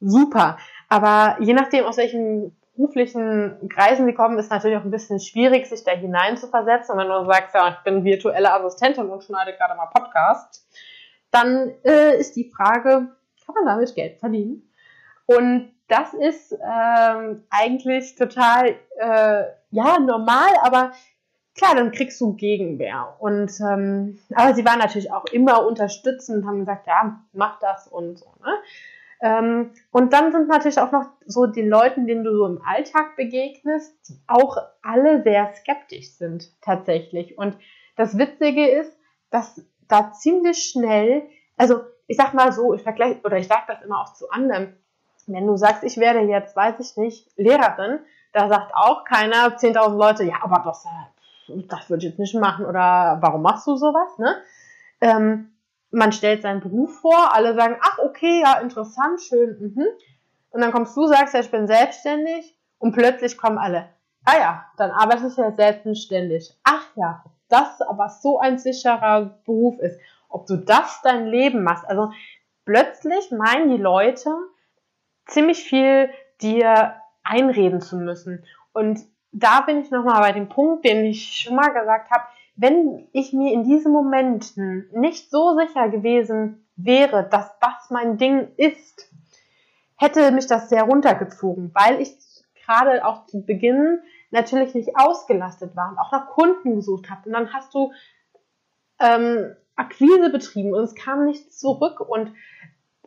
super. 0.00 0.58
Aber 0.88 1.36
je 1.40 1.52
nachdem, 1.52 1.84
aus 1.84 1.98
welchen 1.98 2.56
beruflichen 2.74 3.68
Kreisen 3.68 4.06
sie 4.06 4.14
kommen, 4.14 4.38
ist 4.38 4.50
natürlich 4.50 4.78
auch 4.78 4.84
ein 4.84 4.90
bisschen 4.90 5.20
schwierig, 5.20 5.66
sich 5.66 5.84
da 5.84 5.92
hinein 5.92 6.36
zu 6.36 6.48
versetzen. 6.48 6.92
Und 6.92 6.98
wenn 6.98 7.08
du 7.08 7.24
sagst, 7.26 7.54
ja, 7.54 7.68
ich 7.68 7.84
bin 7.84 8.04
virtuelle 8.04 8.52
Assistentin 8.52 9.08
und 9.08 9.22
schneide 9.22 9.54
gerade 9.54 9.74
mal 9.74 9.86
Podcast, 9.86 10.66
dann 11.30 11.72
äh, 11.84 12.18
ist 12.18 12.36
die 12.36 12.50
Frage, 12.50 13.08
kann 13.44 13.54
man 13.54 13.66
damit 13.66 13.94
Geld 13.94 14.18
verdienen? 14.18 14.70
Und 15.26 15.72
das 15.88 16.14
ist 16.14 16.52
ähm, 16.52 17.44
eigentlich 17.50 18.14
total, 18.14 18.76
äh, 18.98 19.44
ja, 19.70 19.98
normal, 19.98 20.50
aber 20.62 20.92
klar, 21.56 21.74
dann 21.74 21.92
kriegst 21.92 22.20
du 22.20 22.34
Gegenwehr. 22.34 23.14
Und 23.18 23.52
ähm, 23.60 24.18
aber 24.34 24.54
sie 24.54 24.64
waren 24.64 24.78
natürlich 24.78 25.12
auch 25.12 25.24
immer 25.26 25.66
unterstützend 25.66 26.46
haben 26.46 26.60
gesagt, 26.60 26.86
ja, 26.86 27.20
mach 27.32 27.58
das 27.60 27.88
und 27.88 28.18
so. 28.18 28.26
Ne? 28.42 28.54
Ähm, 29.22 29.70
und 29.92 30.12
dann 30.12 30.32
sind 30.32 30.48
natürlich 30.48 30.80
auch 30.80 30.90
noch 30.90 31.06
so 31.24 31.46
die 31.46 31.62
Leute, 31.62 32.04
denen 32.04 32.24
du 32.24 32.36
so 32.36 32.44
im 32.44 32.60
Alltag 32.64 33.14
begegnest, 33.16 33.94
die 34.08 34.20
auch 34.26 34.56
alle 34.82 35.22
sehr 35.22 35.54
skeptisch 35.54 36.10
sind 36.10 36.50
tatsächlich. 36.60 37.38
Und 37.38 37.56
das 37.96 38.18
Witzige 38.18 38.68
ist, 38.68 38.98
dass 39.30 39.64
da 39.86 40.12
ziemlich 40.12 40.64
schnell, 40.64 41.22
also 41.56 41.82
ich 42.08 42.16
sag 42.16 42.34
mal 42.34 42.52
so, 42.52 42.74
ich 42.74 42.82
vergleiche 42.82 43.20
oder 43.22 43.38
ich 43.38 43.46
sage 43.46 43.62
das 43.68 43.82
immer 43.82 44.00
auch 44.00 44.12
zu 44.12 44.28
anderen, 44.28 44.76
wenn 45.28 45.46
du 45.46 45.56
sagst, 45.56 45.84
ich 45.84 45.98
werde 45.98 46.20
jetzt, 46.20 46.56
weiß 46.56 46.80
ich 46.80 46.96
nicht, 46.96 47.30
Lehrerin, 47.36 48.00
da 48.32 48.48
sagt 48.48 48.74
auch 48.74 49.04
keiner, 49.04 49.56
10.000 49.56 49.96
Leute, 49.96 50.24
ja, 50.24 50.36
aber 50.42 50.62
das, 50.64 50.84
äh, 50.84 51.62
das 51.68 51.88
würde 51.88 52.04
ich 52.04 52.10
jetzt 52.10 52.18
nicht 52.18 52.34
machen 52.34 52.66
oder 52.66 53.18
warum 53.20 53.42
machst 53.42 53.68
du 53.68 53.76
sowas, 53.76 54.18
ne? 54.18 54.36
Ähm, 55.00 55.51
man 55.92 56.12
stellt 56.12 56.42
seinen 56.42 56.60
Beruf 56.60 57.00
vor, 57.00 57.34
alle 57.34 57.54
sagen, 57.54 57.76
ach 57.80 57.98
okay, 57.98 58.40
ja, 58.42 58.58
interessant, 58.60 59.20
schön, 59.20 59.56
mhm. 59.60 59.86
Und 60.50 60.60
dann 60.60 60.72
kommst 60.72 60.96
du, 60.96 61.06
sagst 61.06 61.34
ja, 61.34 61.40
ich 61.40 61.50
bin 61.50 61.66
selbstständig 61.66 62.56
und 62.78 62.92
plötzlich 62.92 63.38
kommen 63.38 63.58
alle, 63.58 63.88
ah 64.24 64.38
ja, 64.38 64.64
dann 64.76 64.90
arbeitest 64.90 65.38
du 65.38 65.42
ja 65.42 65.52
selbstständig. 65.52 66.54
Ach 66.64 66.86
ja, 66.96 67.24
das 67.48 67.80
aber 67.82 68.08
so 68.08 68.38
ein 68.38 68.58
sicherer 68.58 69.38
Beruf 69.44 69.78
ist, 69.78 69.98
ob 70.28 70.46
du 70.46 70.56
das 70.56 71.00
dein 71.02 71.26
Leben 71.26 71.62
machst. 71.62 71.86
Also 71.88 72.10
plötzlich 72.64 73.30
meinen 73.30 73.70
die 73.70 73.82
Leute 73.82 74.30
ziemlich 75.26 75.64
viel 75.64 76.10
dir 76.40 76.96
einreden 77.22 77.80
zu 77.80 77.96
müssen. 77.96 78.44
Und 78.72 79.00
da 79.32 79.62
bin 79.62 79.80
ich 79.80 79.90
nochmal 79.90 80.20
bei 80.20 80.32
dem 80.32 80.48
Punkt, 80.48 80.84
den 80.84 81.04
ich 81.04 81.40
schon 81.40 81.56
mal 81.56 81.72
gesagt 81.72 82.10
habe, 82.10 82.24
wenn 82.54 83.08
ich 83.12 83.32
mir 83.32 83.52
in 83.52 83.64
diesen 83.64 83.92
Momenten 83.92 84.88
nicht 84.92 85.30
so 85.30 85.56
sicher 85.58 85.88
gewesen 85.88 86.66
wäre, 86.76 87.28
dass 87.28 87.58
das 87.60 87.90
mein 87.90 88.18
Ding 88.18 88.48
ist, 88.56 89.10
hätte 89.96 90.30
mich 90.32 90.46
das 90.46 90.68
sehr 90.68 90.84
runtergezogen, 90.84 91.70
weil 91.74 92.00
ich 92.00 92.16
gerade 92.64 93.04
auch 93.04 93.26
zu 93.26 93.44
Beginn 93.44 94.00
natürlich 94.30 94.74
nicht 94.74 94.90
ausgelastet 94.96 95.76
war 95.76 95.90
und 95.90 95.98
auch 95.98 96.12
nach 96.12 96.28
Kunden 96.28 96.76
gesucht 96.76 97.10
habe. 97.10 97.26
Und 97.26 97.32
dann 97.32 97.52
hast 97.52 97.74
du 97.74 97.92
ähm, 99.00 99.54
Akquise 99.76 100.30
betrieben 100.30 100.74
und 100.74 100.82
es 100.82 100.94
kam 100.94 101.24
nichts 101.24 101.58
zurück 101.58 102.00
und 102.00 102.32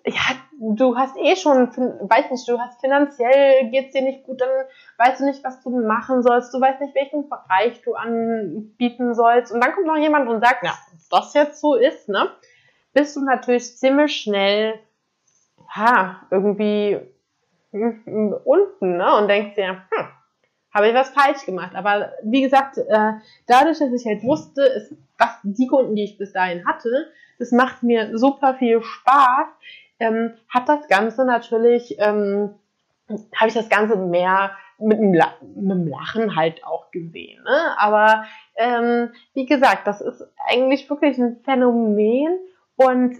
ja, 0.06 0.36
du 0.60 0.96
hast 0.96 1.18
eh 1.18 1.36
schon, 1.36 1.68
weiß 1.68 2.32
nicht, 2.32 2.48
du 2.48 2.60
hast 2.60 2.80
finanziell 2.80 3.70
geht's 3.72 3.94
dir 3.94 4.04
nicht 4.04 4.24
gut, 4.24 4.40
dann 4.40 4.50
weißt 4.98 5.20
du 5.20 5.26
nicht, 5.26 5.44
was 5.44 5.62
du 5.62 5.70
machen 5.70 6.22
sollst, 6.22 6.54
du 6.54 6.62
weißt 6.62 6.82
nicht, 6.82 6.96
welchen 6.96 7.28
Bereich 7.30 7.82
du 7.82 7.96
anbieten 7.96 9.16
sollst. 9.16 9.52
Und 9.52 9.64
dann 9.64 9.74
kommt 9.74 9.88
noch 9.88 9.98
jemand 9.98 10.30
und 10.30 10.42
sagt, 10.42 10.64
ja, 10.64 10.78
das 11.10 11.34
jetzt 11.34 11.60
so 11.60 11.76
ist, 11.76 12.08
ne, 12.08 12.30
bist 12.94 13.16
du 13.16 13.22
natürlich 13.24 13.78
ziemlich 13.78 14.16
schnell, 14.16 14.80
ja, 15.76 16.22
irgendwie 16.30 17.00
unten, 17.72 18.98
ne, 18.98 19.16
und 19.18 19.28
denkst 19.28 19.56
dir, 19.56 19.84
hm, 19.90 20.08
habe 20.74 20.90
ich 20.90 20.94
was 20.94 21.10
falsch 21.10 21.46
gemacht. 21.46 21.76
Aber 21.76 22.12
wie 22.24 22.42
gesagt, 22.42 22.78
äh, 22.78 23.14
dadurch, 23.48 23.80
dass 23.80 23.92
ich 23.92 24.06
halt 24.06 24.24
wusste, 24.24 24.62
es, 24.62 24.96
was 25.18 25.40
die 25.44 25.68
Kunden, 25.68 25.96
die 25.96 26.04
ich 26.04 26.18
bis 26.18 26.34
dahin 26.34 26.66
hatte, 26.66 27.12
das 27.40 27.52
macht 27.52 27.84
mir 27.84 28.18
super 28.18 28.56
viel 28.56 28.82
Spaß 28.82 29.48
ähm, 30.00 30.34
hat 30.50 30.70
das 30.70 30.88
Ganze 30.88 31.26
natürlich, 31.26 31.96
ähm, 32.00 32.56
habe 33.10 33.48
ich 33.48 33.54
das 33.54 33.70
Ganze 33.70 33.96
mehr 33.98 34.52
mit 34.78 35.00
dem 35.00 35.14
Lachen 35.14 36.36
halt 36.36 36.66
auch 36.66 36.92
gesehen. 36.92 37.44
Ne? 37.44 37.78
Aber 37.78 38.26
ähm, 38.56 39.12
wie 39.34 39.46
gesagt, 39.46 39.88
das 39.88 40.02
ist 40.02 40.28
eigentlich 40.48 40.90
wirklich 40.90 41.18
ein 41.18 41.38
Phänomen 41.44 42.38
und 42.76 43.16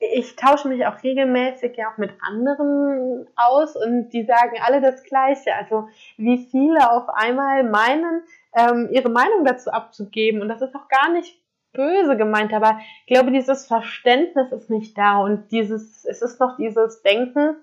ich 0.00 0.36
tausche 0.36 0.68
mich 0.68 0.86
auch 0.86 1.02
regelmäßig 1.02 1.76
ja 1.76 1.90
auch 1.92 1.98
mit 1.98 2.12
anderen 2.20 3.26
aus 3.34 3.74
und 3.74 4.10
die 4.10 4.24
sagen 4.24 4.56
alle 4.64 4.80
das 4.80 5.02
Gleiche. 5.02 5.54
Also 5.54 5.88
wie 6.16 6.46
viele 6.50 6.92
auf 6.92 7.08
einmal 7.08 7.64
meinen, 7.64 8.22
ähm, 8.54 8.88
ihre 8.92 9.08
Meinung 9.08 9.44
dazu 9.44 9.70
abzugeben 9.70 10.40
und 10.40 10.48
das 10.48 10.62
ist 10.62 10.74
auch 10.74 10.88
gar 10.88 11.10
nicht 11.10 11.40
böse 11.72 12.16
gemeint, 12.16 12.52
aber 12.52 12.80
ich 13.00 13.14
glaube, 13.14 13.30
dieses 13.30 13.66
Verständnis 13.66 14.52
ist 14.52 14.70
nicht 14.70 14.96
da 14.96 15.18
und 15.18 15.50
dieses, 15.50 16.04
es 16.04 16.22
ist 16.22 16.40
noch 16.40 16.56
dieses 16.56 17.02
Denken, 17.02 17.56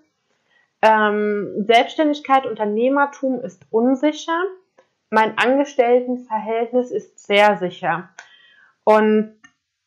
ähm, 0.82 1.66
Selbstständigkeit, 1.66 2.46
Unternehmertum 2.46 3.42
ist 3.42 3.66
unsicher, 3.72 4.40
mein 5.10 5.38
Angestelltenverhältnis 5.38 6.92
ist 6.92 7.26
sehr 7.26 7.58
sicher. 7.58 8.10
Und 8.84 9.36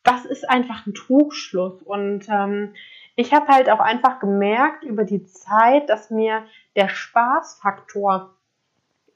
das 0.03 0.25
ist 0.25 0.49
einfach 0.49 0.85
ein 0.85 0.93
Trugschluss. 0.93 1.81
Und 1.83 2.27
ähm, 2.29 2.73
ich 3.15 3.33
habe 3.33 3.47
halt 3.47 3.69
auch 3.69 3.79
einfach 3.79 4.19
gemerkt 4.19 4.83
über 4.83 5.03
die 5.03 5.25
Zeit, 5.25 5.89
dass 5.89 6.09
mir 6.09 6.45
der 6.75 6.89
Spaßfaktor 6.89 8.35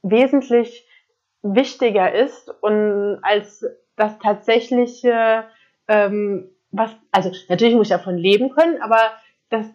wesentlich 0.02 0.88
wichtiger 1.42 2.14
ist 2.14 2.50
und 2.62 3.20
als 3.22 3.66
das 3.96 4.18
tatsächliche, 4.20 5.46
ähm, 5.88 6.50
was, 6.72 6.92
also 7.12 7.32
natürlich 7.50 7.76
muss 7.76 7.88
ich 7.88 7.96
davon 7.96 8.18
leben 8.18 8.50
können, 8.50 8.82
aber 8.82 9.00
dass, 9.50 9.68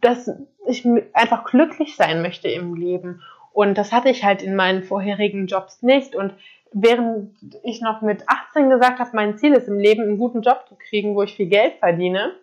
dass 0.00 0.30
ich 0.66 0.86
einfach 1.12 1.44
glücklich 1.44 1.96
sein 1.96 2.22
möchte 2.22 2.48
im 2.48 2.74
Leben. 2.74 3.22
Und 3.52 3.78
das 3.78 3.92
hatte 3.92 4.10
ich 4.10 4.22
halt 4.22 4.42
in 4.42 4.54
meinen 4.54 4.82
vorherigen 4.82 5.46
Jobs 5.46 5.82
nicht. 5.82 6.14
Und 6.14 6.34
während 6.72 7.34
ich 7.62 7.80
noch 7.80 8.02
mit 8.02 8.28
18 8.28 8.68
gesagt 8.68 8.98
habe, 8.98 9.10
mein 9.14 9.38
Ziel 9.38 9.54
ist 9.54 9.68
im 9.68 9.78
Leben, 9.78 10.02
einen 10.02 10.18
guten 10.18 10.42
Job 10.42 10.66
zu 10.68 10.76
kriegen, 10.76 11.14
wo 11.14 11.22
ich 11.22 11.34
viel 11.34 11.46
Geld 11.46 11.76
verdiene, 11.78 12.34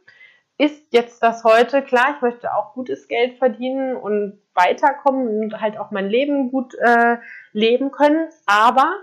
ist 0.57 0.87
jetzt 0.91 1.21
das 1.21 1.43
heute 1.43 1.81
klar, 1.81 2.15
ich 2.15 2.21
möchte 2.21 2.55
auch 2.55 2.73
gutes 2.73 3.07
Geld 3.07 3.37
verdienen 3.37 3.95
und 3.95 4.39
weiterkommen 4.53 5.27
und 5.27 5.61
halt 5.61 5.77
auch 5.77 5.91
mein 5.91 6.09
Leben 6.09 6.51
gut 6.51 6.73
äh, 6.75 7.17
leben 7.51 7.91
können. 7.91 8.29
Aber 8.45 8.95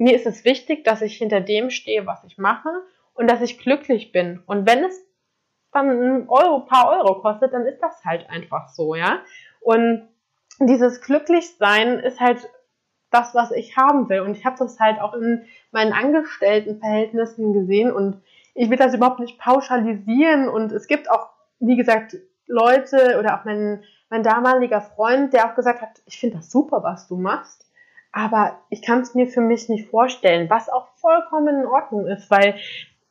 mir 0.00 0.16
ist 0.16 0.26
es 0.26 0.46
wichtig, 0.46 0.82
dass 0.84 1.02
ich 1.02 1.18
hinter 1.18 1.42
dem 1.42 1.68
stehe, 1.68 2.06
was 2.06 2.24
ich 2.24 2.38
mache 2.38 2.70
und 3.12 3.30
dass 3.30 3.42
ich 3.42 3.58
glücklich 3.58 4.12
bin. 4.12 4.42
Und 4.46 4.66
wenn 4.66 4.82
es 4.82 4.98
dann 5.72 5.90
ein 5.90 6.28
Euro, 6.28 6.60
paar 6.60 6.90
Euro 6.90 7.20
kostet, 7.20 7.52
dann 7.52 7.66
ist 7.66 7.80
das 7.80 8.02
halt 8.02 8.28
einfach 8.30 8.70
so, 8.70 8.94
ja. 8.94 9.20
Und 9.60 10.08
dieses 10.58 11.02
Glücklichsein 11.02 11.98
ist 11.98 12.18
halt 12.18 12.48
das, 13.10 13.34
was 13.34 13.50
ich 13.50 13.76
haben 13.76 14.08
will. 14.08 14.20
Und 14.20 14.38
ich 14.38 14.46
habe 14.46 14.56
das 14.58 14.80
halt 14.80 15.00
auch 15.02 15.12
in 15.12 15.44
meinen 15.70 15.92
Angestelltenverhältnissen 15.92 17.52
gesehen 17.52 17.92
und 17.92 18.22
ich 18.54 18.70
will 18.70 18.78
das 18.78 18.94
überhaupt 18.94 19.20
nicht 19.20 19.38
pauschalisieren. 19.38 20.48
Und 20.48 20.72
es 20.72 20.86
gibt 20.86 21.10
auch, 21.10 21.28
wie 21.58 21.76
gesagt, 21.76 22.16
Leute 22.46 23.18
oder 23.18 23.38
auch 23.38 23.44
mein, 23.44 23.84
mein 24.08 24.22
damaliger 24.22 24.80
Freund, 24.80 25.34
der 25.34 25.50
auch 25.50 25.54
gesagt 25.54 25.82
hat, 25.82 26.00
ich 26.06 26.18
finde 26.18 26.38
das 26.38 26.50
super, 26.50 26.82
was 26.82 27.06
du 27.06 27.16
machst. 27.16 27.69
Aber 28.12 28.58
ich 28.70 28.82
kann 28.82 29.00
es 29.00 29.14
mir 29.14 29.28
für 29.28 29.40
mich 29.40 29.68
nicht 29.68 29.88
vorstellen, 29.88 30.50
was 30.50 30.68
auch 30.68 30.88
vollkommen 30.96 31.60
in 31.60 31.66
Ordnung 31.66 32.06
ist, 32.06 32.30
weil 32.30 32.56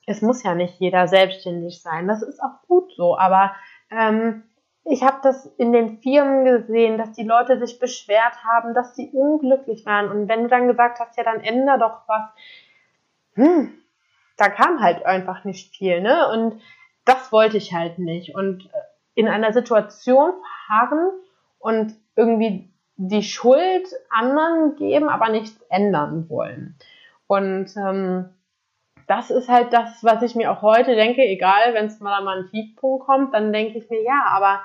es 0.06 0.22
muss 0.22 0.44
ja 0.44 0.56
nicht 0.56 0.80
jeder 0.80 1.08
selbstständig 1.08 1.82
sein. 1.82 2.08
Das 2.08 2.22
ist 2.22 2.42
auch 2.42 2.68
gut 2.68 2.92
so. 2.96 3.18
Aber 3.18 3.56
ähm, 3.92 4.44
ich 4.84 5.04
habe 5.04 5.20
das 5.22 5.46
in 5.58 5.72
den 5.72 6.00
Firmen 6.00 6.46
gesehen, 6.46 6.98
dass 6.98 7.12
die 7.14 7.24
Leute 7.24 7.60
sich 7.60 7.80
beschwert 7.80 8.44
haben, 8.44 8.74
dass 8.74 8.96
sie 8.96 9.10
unglücklich 9.12 9.86
waren. 9.86 10.10
Und 10.10 10.28
wenn 10.28 10.44
du 10.44 10.50
dann 10.50 10.68
gesagt 10.68 11.00
hast, 11.00 11.18
ja, 11.18 11.24
dann 11.24 11.42
änder 11.42 11.78
doch 11.78 12.02
was, 12.08 12.24
hm, 13.36 13.72
da 14.38 14.50
kam 14.50 14.82
halt 14.82 15.06
einfach 15.06 15.44
nicht 15.44 15.76
viel, 15.76 16.02
ne? 16.02 16.28
Und 16.32 16.62
das 17.06 17.32
wollte 17.32 17.58
ich 17.58 17.74
halt 17.74 18.00
nicht. 18.00 18.36
Und 18.36 18.66
äh, 18.66 18.78
in 19.14 19.28
einer 19.28 19.54
Situation 19.54 20.32
verharren 20.68 21.12
und 21.60 21.94
irgendwie 22.16 22.69
die 23.02 23.24
Schuld 23.24 23.88
anderen 24.10 24.76
geben, 24.76 25.08
aber 25.08 25.30
nichts 25.30 25.58
ändern 25.70 26.30
wollen. 26.30 26.76
Und 27.28 27.74
ähm, 27.78 28.30
das 29.08 29.32
ist 29.32 29.48
halt 29.48 29.72
das, 29.72 30.04
was 30.04 30.22
ich 30.22 30.36
mir 30.36 30.52
auch 30.52 30.62
heute 30.62 30.96
denke, 30.96 31.22
egal, 31.24 31.74
wenn 31.74 31.86
es 31.86 32.02
mal 32.02 32.14
an 32.14 32.28
einen 32.28 32.50
Tiefpunkt 32.50 33.06
kommt, 33.06 33.34
dann 33.34 33.54
denke 33.54 33.78
ich 33.78 33.90
mir, 33.90 34.04
ja, 34.04 34.26
aber 34.28 34.60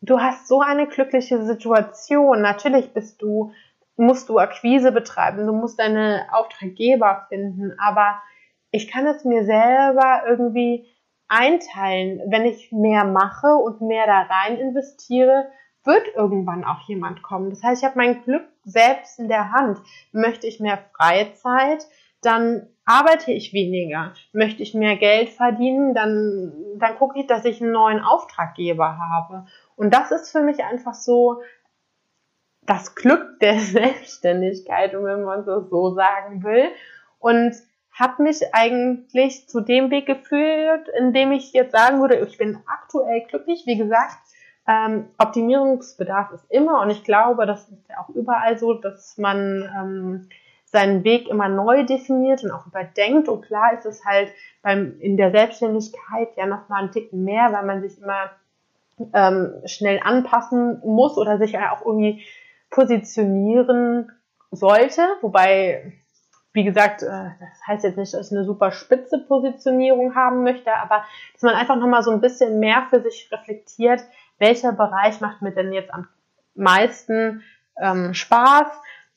du 0.00 0.20
hast 0.20 0.46
so 0.46 0.60
eine 0.60 0.86
glückliche 0.86 1.42
Situation. 1.42 2.42
Natürlich 2.42 2.94
bist 2.94 3.20
du, 3.20 3.52
musst 3.96 4.28
du 4.28 4.38
Akquise 4.38 4.92
betreiben, 4.92 5.44
du 5.44 5.52
musst 5.52 5.80
deine 5.80 6.26
Auftraggeber 6.30 7.26
finden, 7.28 7.76
aber 7.80 8.22
ich 8.70 8.88
kann 8.88 9.04
es 9.08 9.24
mir 9.24 9.44
selber 9.44 10.22
irgendwie 10.28 10.86
einteilen. 11.26 12.22
Wenn 12.26 12.44
ich 12.44 12.70
mehr 12.70 13.04
mache 13.04 13.56
und 13.56 13.80
mehr 13.80 14.06
da 14.06 14.22
rein 14.22 14.58
investiere, 14.58 15.48
wird 15.84 16.14
irgendwann 16.14 16.64
auch 16.64 16.80
jemand 16.88 17.22
kommen. 17.22 17.50
Das 17.50 17.62
heißt, 17.62 17.82
ich 17.82 17.88
habe 17.88 17.98
mein 17.98 18.22
Glück 18.22 18.44
selbst 18.64 19.18
in 19.18 19.28
der 19.28 19.52
Hand. 19.52 19.78
Möchte 20.12 20.46
ich 20.46 20.60
mehr 20.60 20.78
Freizeit, 20.96 21.86
dann 22.20 22.68
arbeite 22.84 23.32
ich 23.32 23.52
weniger. 23.52 24.12
Möchte 24.32 24.62
ich 24.62 24.74
mehr 24.74 24.96
Geld 24.96 25.30
verdienen, 25.30 25.94
dann, 25.94 26.52
dann 26.78 26.96
gucke 26.96 27.18
ich, 27.20 27.26
dass 27.26 27.44
ich 27.44 27.60
einen 27.60 27.72
neuen 27.72 28.00
Auftraggeber 28.00 28.98
habe. 28.98 29.46
Und 29.76 29.92
das 29.92 30.10
ist 30.10 30.30
für 30.30 30.42
mich 30.42 30.62
einfach 30.64 30.94
so 30.94 31.42
das 32.64 32.94
Glück 32.94 33.40
der 33.40 33.58
Selbstständigkeit, 33.58 34.92
wenn 34.92 35.22
man 35.22 35.40
es 35.40 35.70
so 35.70 35.94
sagen 35.94 36.42
will. 36.44 36.70
Und 37.18 37.54
hat 37.92 38.18
mich 38.18 38.54
eigentlich 38.54 39.48
zu 39.48 39.60
dem 39.60 39.90
Weg 39.90 40.06
geführt, 40.06 40.88
in 40.98 41.12
dem 41.12 41.30
ich 41.30 41.52
jetzt 41.52 41.72
sagen 41.72 42.00
würde, 42.00 42.16
ich 42.16 42.38
bin 42.38 42.58
aktuell 42.66 43.26
glücklich. 43.28 43.64
Wie 43.66 43.76
gesagt, 43.76 44.16
ähm, 44.72 45.06
Optimierungsbedarf 45.18 46.32
ist 46.32 46.50
immer 46.50 46.80
und 46.80 46.90
ich 46.90 47.04
glaube, 47.04 47.46
das 47.46 47.68
ist 47.68 47.88
ja 47.88 47.98
auch 47.98 48.08
überall 48.10 48.58
so, 48.58 48.74
dass 48.74 49.18
man 49.18 49.68
ähm, 49.76 50.28
seinen 50.64 51.04
Weg 51.04 51.28
immer 51.28 51.48
neu 51.48 51.84
definiert 51.84 52.42
und 52.42 52.50
auch 52.50 52.66
überdenkt. 52.66 53.28
Und 53.28 53.42
klar 53.42 53.74
ist 53.74 53.84
es 53.84 54.04
halt 54.04 54.32
beim, 54.62 54.98
in 55.00 55.16
der 55.16 55.30
Selbstständigkeit 55.30 56.30
ja 56.36 56.46
nochmal 56.46 56.84
ein 56.84 56.92
Ticken 56.92 57.24
mehr, 57.24 57.52
weil 57.52 57.64
man 57.64 57.82
sich 57.82 58.00
immer 58.00 58.30
ähm, 59.12 59.52
schnell 59.66 60.00
anpassen 60.02 60.80
muss 60.84 61.18
oder 61.18 61.38
sich 61.38 61.52
ja 61.52 61.72
auch 61.72 61.84
irgendwie 61.84 62.24
positionieren 62.70 64.10
sollte. 64.50 65.02
Wobei, 65.20 65.92
wie 66.54 66.64
gesagt, 66.64 67.02
äh, 67.02 67.06
das 67.06 67.66
heißt 67.66 67.84
jetzt 67.84 67.98
nicht, 67.98 68.14
dass 68.14 68.30
ich 68.30 68.36
eine 68.36 68.46
super 68.46 68.72
spitze 68.72 69.18
Positionierung 69.18 70.14
haben 70.14 70.42
möchte, 70.42 70.74
aber 70.74 71.04
dass 71.34 71.42
man 71.42 71.54
einfach 71.54 71.76
nochmal 71.76 72.02
so 72.02 72.10
ein 72.10 72.22
bisschen 72.22 72.60
mehr 72.60 72.86
für 72.88 73.02
sich 73.02 73.28
reflektiert, 73.30 74.00
welcher 74.38 74.72
Bereich 74.72 75.20
macht 75.20 75.42
mir 75.42 75.52
denn 75.52 75.72
jetzt 75.72 75.92
am 75.92 76.08
meisten 76.54 77.42
ähm, 77.80 78.14
Spaß. 78.14 78.66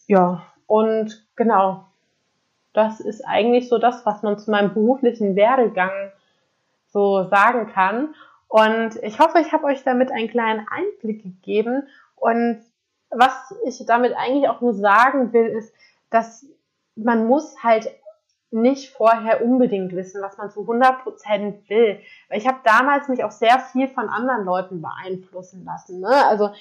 Ja, 0.08 0.46
und 0.68 1.26
genau, 1.36 1.86
das 2.74 3.00
ist 3.00 3.22
eigentlich 3.26 3.70
so 3.70 3.78
das, 3.78 4.06
was 4.06 4.22
man 4.22 4.38
zu 4.38 4.52
meinem 4.52 4.74
beruflichen 4.74 5.36
Werdegang 5.36 6.12
so 6.88 7.28
sagen 7.30 7.72
kann. 7.72 8.16
Und 8.48 8.96
ich 9.02 9.20
hoffe, 9.20 9.40
ich 9.40 9.52
habe 9.52 9.66
euch 9.66 9.84
damit 9.84 10.12
einen 10.12 10.30
kleinen 10.30 10.66
Einblick 10.70 11.24
gegeben. 11.24 11.84
Und 12.16 12.62
was 13.10 13.54
ich 13.66 13.84
damit 13.86 14.14
eigentlich 14.16 14.50
auch 14.50 14.62
nur 14.62 14.74
sagen 14.74 15.34
will, 15.34 15.48
ist, 15.48 15.74
dass 16.10 16.46
man 16.96 17.28
muss 17.28 17.62
halt 17.64 17.90
nicht 18.52 18.92
vorher 18.92 19.44
unbedingt 19.44 19.94
wissen, 19.96 20.22
was 20.22 20.38
man 20.38 20.50
zu 20.50 20.62
100% 20.62 21.70
will. 21.70 22.00
Weil 22.30 22.38
ich 22.38 22.48
habe 22.48 22.60
damals 22.64 23.08
mich 23.08 23.24
auch 23.24 23.32
sehr 23.32 23.60
viel 23.60 23.88
von 23.88 24.10
anderen 24.10 24.46
Leuten 24.46 24.82
beeinflussen 24.82 25.66
lassen. 25.66 26.00
Ne? 26.00 26.26
Also 26.28 26.52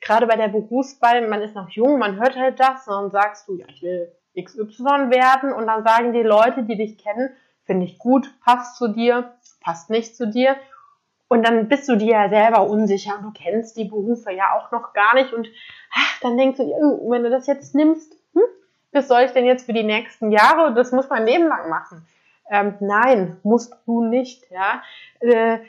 gerade 0.00 0.26
bei 0.26 0.36
der 0.36 0.48
Berufswahl, 0.48 1.26
man 1.28 1.42
ist 1.42 1.54
noch 1.54 1.68
jung, 1.70 1.98
man 1.98 2.18
hört 2.18 2.36
halt 2.36 2.58
das 2.58 2.86
und 2.88 2.94
dann 2.94 3.10
sagst 3.10 3.48
du, 3.48 3.56
ja, 3.56 3.66
ich 3.68 3.82
will 3.82 4.12
XY 4.40 5.10
werden 5.10 5.52
und 5.52 5.66
dann 5.66 5.84
sagen 5.84 6.12
die 6.12 6.22
Leute, 6.22 6.64
die 6.64 6.76
dich 6.76 6.98
kennen, 6.98 7.30
finde 7.64 7.86
ich 7.86 7.98
gut, 7.98 8.28
passt 8.44 8.76
zu 8.76 8.88
dir, 8.88 9.34
passt 9.60 9.90
nicht 9.90 10.16
zu 10.16 10.26
dir. 10.26 10.56
Und 11.28 11.46
dann 11.46 11.68
bist 11.68 11.88
du 11.88 11.96
dir 11.96 12.12
ja 12.12 12.28
selber 12.28 12.68
unsicher 12.68 13.16
und 13.16 13.24
du 13.24 13.32
kennst 13.32 13.76
die 13.76 13.86
Berufe 13.86 14.32
ja 14.32 14.56
auch 14.56 14.70
noch 14.72 14.92
gar 14.92 15.14
nicht 15.14 15.32
und 15.32 15.48
ach, 15.92 16.20
dann 16.20 16.36
denkst 16.36 16.58
du, 16.58 16.64
wenn 17.10 17.22
du 17.22 17.30
das 17.30 17.46
jetzt 17.46 17.74
nimmst, 17.74 18.16
was 18.94 19.08
soll 19.08 19.22
ich 19.22 19.32
denn 19.32 19.44
jetzt 19.44 19.66
für 19.66 19.72
die 19.72 19.82
nächsten 19.82 20.30
Jahre? 20.30 20.74
Das 20.74 20.92
muss 20.92 21.08
mein 21.08 21.26
Leben 21.26 21.48
lang 21.48 21.68
machen. 21.68 22.06
Ähm, 22.50 22.74
nein, 22.80 23.38
musst 23.42 23.74
du 23.86 24.04
nicht, 24.04 24.50
ja. 24.50 24.82
Äh, 25.20 25.60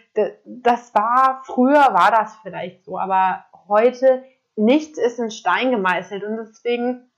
das 0.46 0.94
war, 0.94 1.42
früher 1.46 1.94
war 1.94 2.12
das 2.12 2.36
vielleicht 2.44 2.84
so, 2.84 3.00
aber 3.00 3.46
heute 3.68 4.24
nichts 4.56 4.98
ist 4.98 5.20
in 5.20 5.32
Stein 5.32 5.72
gemeißelt 5.72 6.24
und 6.24 6.38
deswegen 6.38 7.10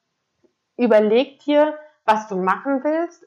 überleg 0.77 1.39
dir, 1.39 1.77
was 2.05 2.27
du 2.27 2.35
machen 2.35 2.83
willst. 2.83 3.25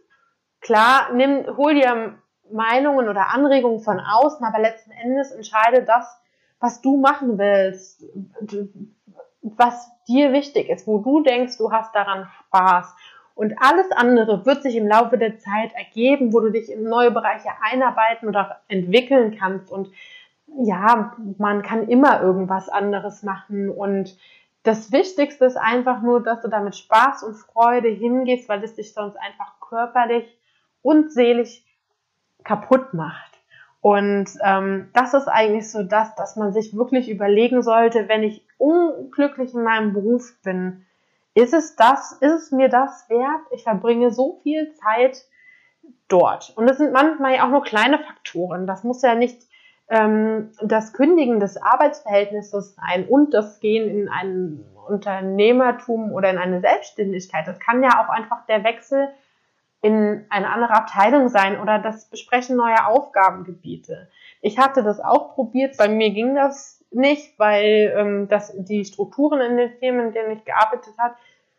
Klar, 0.61 1.13
nimm, 1.13 1.57
hol 1.57 1.75
dir 1.75 2.15
Meinungen 2.51 3.09
oder 3.09 3.29
Anregungen 3.29 3.81
von 3.81 4.01
außen, 4.01 4.45
aber 4.45 4.59
letzten 4.61 4.91
Endes 4.91 5.33
entscheide 5.33 5.83
das, 5.83 6.21
was 6.61 6.81
du 6.81 6.97
machen 6.97 7.39
willst, 7.39 8.05
was 9.43 9.91
dir 10.07 10.33
wichtig 10.33 10.69
ist, 10.69 10.87
wo 10.87 10.99
du 10.99 11.23
denkst, 11.23 11.57
du 11.59 11.73
hast 11.73 11.95
daran 11.95 12.29
Spaß. 12.47 12.95
Und 13.35 13.55
alles 13.59 13.91
andere 13.93 14.45
wird 14.45 14.63
sich 14.63 14.77
im 14.77 14.87
Laufe 14.87 15.17
der 15.17 15.39
Zeit 15.39 15.73
ergeben, 15.75 16.33
wo 16.33 16.41
du 16.41 16.51
dich 16.51 16.71
in 16.71 16.85
neue 16.85 17.11
Bereiche 17.11 17.49
einarbeiten 17.63 18.29
oder 18.29 18.61
entwickeln 18.69 19.37
kannst. 19.39 19.71
Und 19.71 19.91
ja, 20.59 21.17
man 21.39 21.63
kann 21.63 21.89
immer 21.89 22.21
irgendwas 22.21 22.69
anderes 22.69 23.23
machen. 23.23 23.71
Und 23.71 24.17
das 24.63 24.93
Wichtigste 24.93 25.47
ist 25.47 25.57
einfach 25.57 26.03
nur, 26.03 26.23
dass 26.23 26.43
du 26.43 26.49
damit 26.49 26.77
Spaß 26.77 27.23
und 27.23 27.35
Freude 27.35 27.89
hingehst, 27.89 28.49
weil 28.49 28.63
es 28.63 28.75
dich 28.75 28.93
sonst 28.93 29.17
einfach 29.17 29.59
körperlich 29.61 30.37
und 30.83 31.13
seelisch 31.13 31.65
kaputt 32.45 32.93
macht. 32.93 33.31
Und 33.81 34.29
ähm, 34.45 34.91
das 34.93 35.15
ist 35.15 35.29
eigentlich 35.29 35.71
so 35.71 35.83
das, 35.83 36.15
dass 36.15 36.37
man 36.37 36.53
sich 36.53 36.77
wirklich 36.77 37.09
überlegen 37.09 37.63
sollte, 37.63 38.09
wenn 38.09 38.23
ich 38.23 38.45
unglücklich 38.61 39.55
in 39.55 39.63
meinem 39.63 39.93
Beruf 39.93 40.35
bin, 40.43 40.87
ist 41.35 41.55
es 41.55 41.77
das, 41.77 42.13
ist 42.13 42.33
es 42.33 42.53
mir 42.53 42.69
das 42.69 43.09
wert? 43.09 43.41
Ich 43.53 43.63
verbringe 43.63 44.11
so 44.11 44.41
viel 44.43 44.75
Zeit 44.75 45.25
dort. 46.09 46.53
Und 46.57 46.69
es 46.69 46.79
sind 46.79 46.93
manchmal 46.93 47.35
ja 47.35 47.47
auch 47.47 47.51
nur 47.51 47.63
kleine 47.63 47.99
Faktoren. 47.99 48.67
Das 48.67 48.85
muss 48.85 49.03
ja 49.03 49.15
nicht 49.15 49.43
ähm, 49.89 50.51
das 50.63 50.93
Kündigen 50.93 51.41
des 51.41 51.57
Arbeitsverhältnisses 51.57 52.75
sein 52.75 53.07
und 53.07 53.33
das 53.33 53.61
Gehen 53.61 53.89
in 53.89 54.09
ein 54.09 54.65
Unternehmertum 54.89 56.13
oder 56.13 56.31
in 56.31 56.39
eine 56.39 56.61
Selbstständigkeit. 56.61 57.47
Das 57.47 57.59
kann 57.61 57.83
ja 57.83 58.05
auch 58.05 58.09
einfach 58.09 58.45
der 58.47 58.65
Wechsel 58.65 59.09
in 59.83 60.27
eine 60.29 60.51
andere 60.51 60.75
Abteilung 60.75 61.29
sein 61.29 61.59
oder 61.61 61.79
das 61.79 62.07
Besprechen 62.11 62.57
neuer 62.57 62.87
Aufgabengebiete. 62.87 64.09
Ich 64.43 64.59
hatte 64.59 64.83
das 64.83 65.01
auch 65.01 65.35
probiert, 65.35 65.77
bei 65.79 65.89
mir 65.89 66.11
ging 66.11 66.35
das 66.35 66.80
nicht, 66.91 67.39
weil 67.39 67.95
ähm, 67.97 68.29
das, 68.29 68.53
die 68.57 68.85
Strukturen 68.85 69.41
in 69.41 69.57
den 69.57 69.73
Firmen, 69.79 70.09
in 70.09 70.13
denen 70.13 70.37
ich 70.37 70.45
gearbeitet 70.45 70.95
hat, 70.99 71.15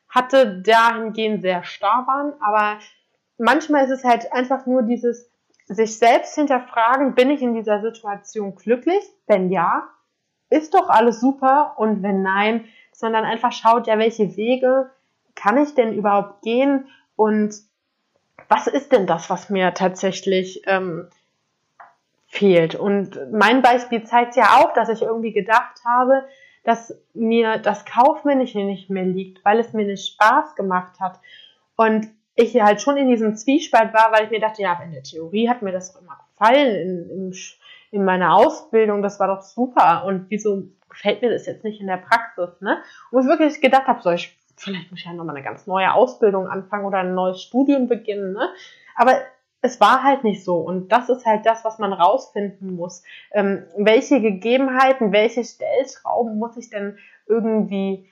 hatte, 0.10 0.62
dahingehend 0.62 1.42
sehr 1.42 1.64
starr 1.64 2.06
waren. 2.06 2.34
Aber 2.42 2.80
manchmal 3.38 3.86
ist 3.86 3.92
es 3.92 4.04
halt 4.04 4.32
einfach 4.34 4.66
nur 4.66 4.84
dieses 4.84 5.30
sich 5.68 5.98
selbst 5.98 6.36
hinterfragen, 6.36 7.16
bin 7.16 7.30
ich 7.30 7.42
in 7.42 7.54
dieser 7.54 7.82
Situation 7.82 8.56
glücklich? 8.56 9.04
Wenn 9.26 9.50
ja, 9.50 9.88
ist 10.50 10.74
doch 10.74 10.90
alles 10.90 11.22
super. 11.22 11.76
Und 11.78 12.04
wenn 12.04 12.22
nein, 12.22 12.66
sondern 12.92 13.24
einfach 13.24 13.54
schaut, 13.54 13.88
ja, 13.88 13.98
welche 13.98 14.36
Wege 14.36 14.92
kann 15.34 15.58
ich 15.58 15.74
denn 15.74 15.94
überhaupt 15.94 16.42
gehen? 16.42 16.90
Und 17.16 17.56
was 18.50 18.68
ist 18.68 18.92
denn 18.92 19.08
das, 19.08 19.30
was 19.30 19.50
mir 19.50 19.74
tatsächlich 19.74 20.64
ähm, 20.66 21.08
fehlt? 22.32 22.76
Und 22.76 23.20
mein 23.32 23.62
Beispiel 23.62 24.04
zeigt 24.06 24.38
ja 24.38 24.58
auch, 24.58 24.74
dass 24.74 24.90
ich 24.90 25.02
irgendwie 25.02 25.34
gedacht 25.34 25.82
habe, 25.86 26.24
dass 26.64 26.98
mir 27.14 27.58
das 27.58 27.86
Kaufmännische 27.86 28.60
nicht 28.60 28.90
mehr 28.90 29.04
liegt, 29.04 29.44
weil 29.44 29.60
es 29.60 29.74
mir 29.74 29.86
nicht 29.86 30.14
Spaß 30.14 30.56
gemacht 30.56 31.00
hat. 31.00 31.20
Und 31.76 32.08
ich 32.36 32.60
halt 32.62 32.82
schon 32.82 32.98
in 32.98 33.10
diesem 33.10 33.36
Zwiespalt 33.36 33.94
war, 33.94 34.12
weil 34.12 34.26
ich 34.26 34.32
mir 34.32 34.40
dachte, 34.40 34.62
ja, 34.62 34.80
in 34.84 34.94
der 34.94 35.04
Theorie 35.04 35.50
hat 35.50 35.62
mir 35.62 35.74
das 35.74 35.96
immer 35.96 36.18
gefallen, 36.32 36.76
in, 36.76 37.10
in, 37.10 37.36
in 37.92 38.06
meiner 38.06 38.36
Ausbildung, 38.36 39.02
das 39.02 39.20
war 39.20 39.28
doch 39.28 39.42
super. 39.42 40.06
Und 40.06 40.28
wieso 40.30 40.64
gefällt 40.90 41.22
mir 41.22 41.32
das 41.32 41.46
jetzt 41.46 41.66
nicht 41.66 41.82
in 41.82 41.88
der 41.88 41.98
Praxis, 41.98 42.62
ne? 42.62 42.82
Und 43.12 43.24
ich 43.24 43.28
wirklich 43.28 43.60
gedacht 43.60 43.88
habe, 43.88 44.02
soll 44.02 44.16
ich, 44.16 44.38
vielleicht 44.56 44.90
muss 44.90 45.02
ich 45.02 45.06
ja 45.06 45.14
nochmal 45.14 45.36
eine 45.36 45.44
ganz 45.44 45.68
neue 45.68 45.94
Ausbildung 45.94 46.48
anfangen 46.48 46.86
oder 46.86 47.00
ein 47.00 47.14
neues 47.14 47.42
Studium 47.42 47.90
beginnen, 47.90 48.32
ne? 48.34 48.50
Aber 48.96 49.20
es 49.62 49.80
war 49.80 50.04
halt 50.04 50.24
nicht 50.24 50.44
so. 50.44 50.58
Und 50.58 50.92
das 50.92 51.10
ist 51.10 51.26
halt 51.26 51.46
das, 51.46 51.64
was 51.64 51.78
man 51.78 51.94
rausfinden 51.94 52.76
muss. 52.76 53.04
Ähm, 53.32 53.66
welche 53.78 54.22
Gegebenheiten, 54.22 55.12
welche 55.12 55.44
Stellschrauben 55.44 56.38
muss 56.38 56.58
ich 56.58 56.70
denn 56.70 56.98
irgendwie 57.28 58.10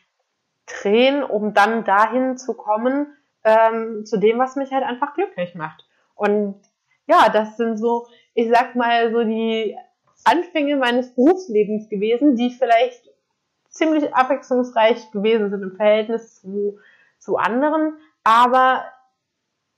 drehen, 0.68 1.24
um 1.24 1.54
dann 1.54 1.84
dahin 1.84 2.38
zu 2.38 2.54
kommen, 2.54 3.08
ähm, 3.44 4.06
zu 4.06 4.18
dem, 4.18 4.38
was 4.38 4.56
mich 4.56 4.72
halt 4.72 4.84
einfach 4.84 5.16
glücklich 5.16 5.56
macht. 5.56 5.86
Und 6.16 6.62
ja, 7.08 7.30
das 7.30 7.58
sind 7.58 7.78
so, 7.78 8.06
ich 8.36 8.50
sag 8.50 8.76
mal, 8.76 9.12
so 9.12 9.24
die 9.24 9.76
Anfänge 10.26 10.76
meines 10.76 11.16
Berufslebens 11.16 11.90
gewesen, 11.90 12.36
die 12.36 12.52
vielleicht 12.52 13.10
ziemlich 13.70 14.14
abwechslungsreich 14.14 15.12
gewesen 15.12 15.50
sind 15.50 15.64
im 15.64 15.76
Verhältnis 15.76 16.42
zu, 16.42 16.78
zu 17.18 17.38
anderen, 17.38 17.94
aber 18.24 18.84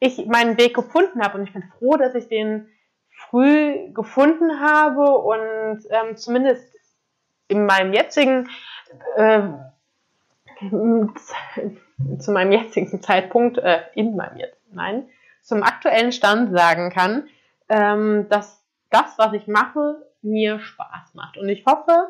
ich 0.02 0.26
meinen 0.26 0.58
Weg 0.58 0.74
gefunden 0.74 1.22
habe 1.22 1.38
und 1.38 1.46
ich 1.46 1.54
bin 1.54 1.64
froh, 1.78 1.96
dass 1.96 2.16
ich 2.16 2.28
den 2.28 2.68
früh 3.30 3.94
gefunden 3.94 4.60
habe 4.60 5.18
und 5.18 5.84
ähm, 5.90 6.18
zumindest 6.18 6.76
in 7.48 7.66
meinem 7.66 7.94
jetzigen 7.94 8.50
äh, 9.16 9.42
zu 12.20 12.32
meinem 12.32 12.52
jetzigen 12.52 13.02
Zeitpunkt, 13.02 13.58
äh, 13.60 13.82
in 13.96 14.16
meinem 14.16 14.38
jetzt, 14.38 14.58
nein, 14.72 15.08
zum 15.42 15.64
aktuellen 15.64 16.12
Stand 16.12 16.52
sagen 16.52 16.92
kann, 16.92 17.28
ähm, 17.70 18.28
dass 18.30 18.64
das, 18.90 19.18
was 19.18 19.34
ich 19.34 19.48
mache, 19.48 20.06
mir 20.22 20.60
Spaß 20.60 21.14
macht. 21.14 21.38
Und 21.38 21.50
ich 21.50 21.66
hoffe, 21.66 22.10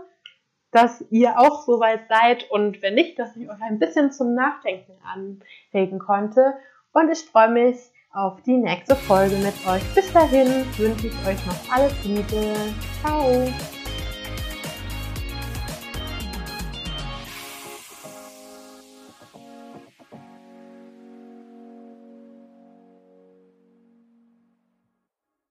dass 0.72 1.02
ihr 1.12 1.38
auch 1.38 1.64
soweit 1.64 2.08
seid 2.08 2.50
und 2.50 2.82
wenn 2.82 2.96
nicht, 2.96 3.20
dass 3.20 3.36
ich 3.36 3.50
euch 3.50 3.62
ein 3.62 3.80
bisschen 3.80 4.12
zum 4.12 4.34
Nachdenken 4.34 4.94
anregen 5.04 6.00
konnte. 6.00 6.54
Und 6.94 7.10
ich 7.10 7.20
freue 7.20 7.50
mich 7.50 7.78
auf 8.14 8.42
die 8.46 8.58
nächste 8.58 8.96
Folge 8.96 9.36
mit 9.38 9.54
euch. 9.68 9.84
Bis 9.96 10.12
dahin 10.12 10.66
wünsche 10.78 11.08
ich 11.08 11.28
euch 11.28 11.46
noch 11.46 11.74
alles 11.74 11.94
Liebe. 12.04 12.56
Ciao. 13.02 13.48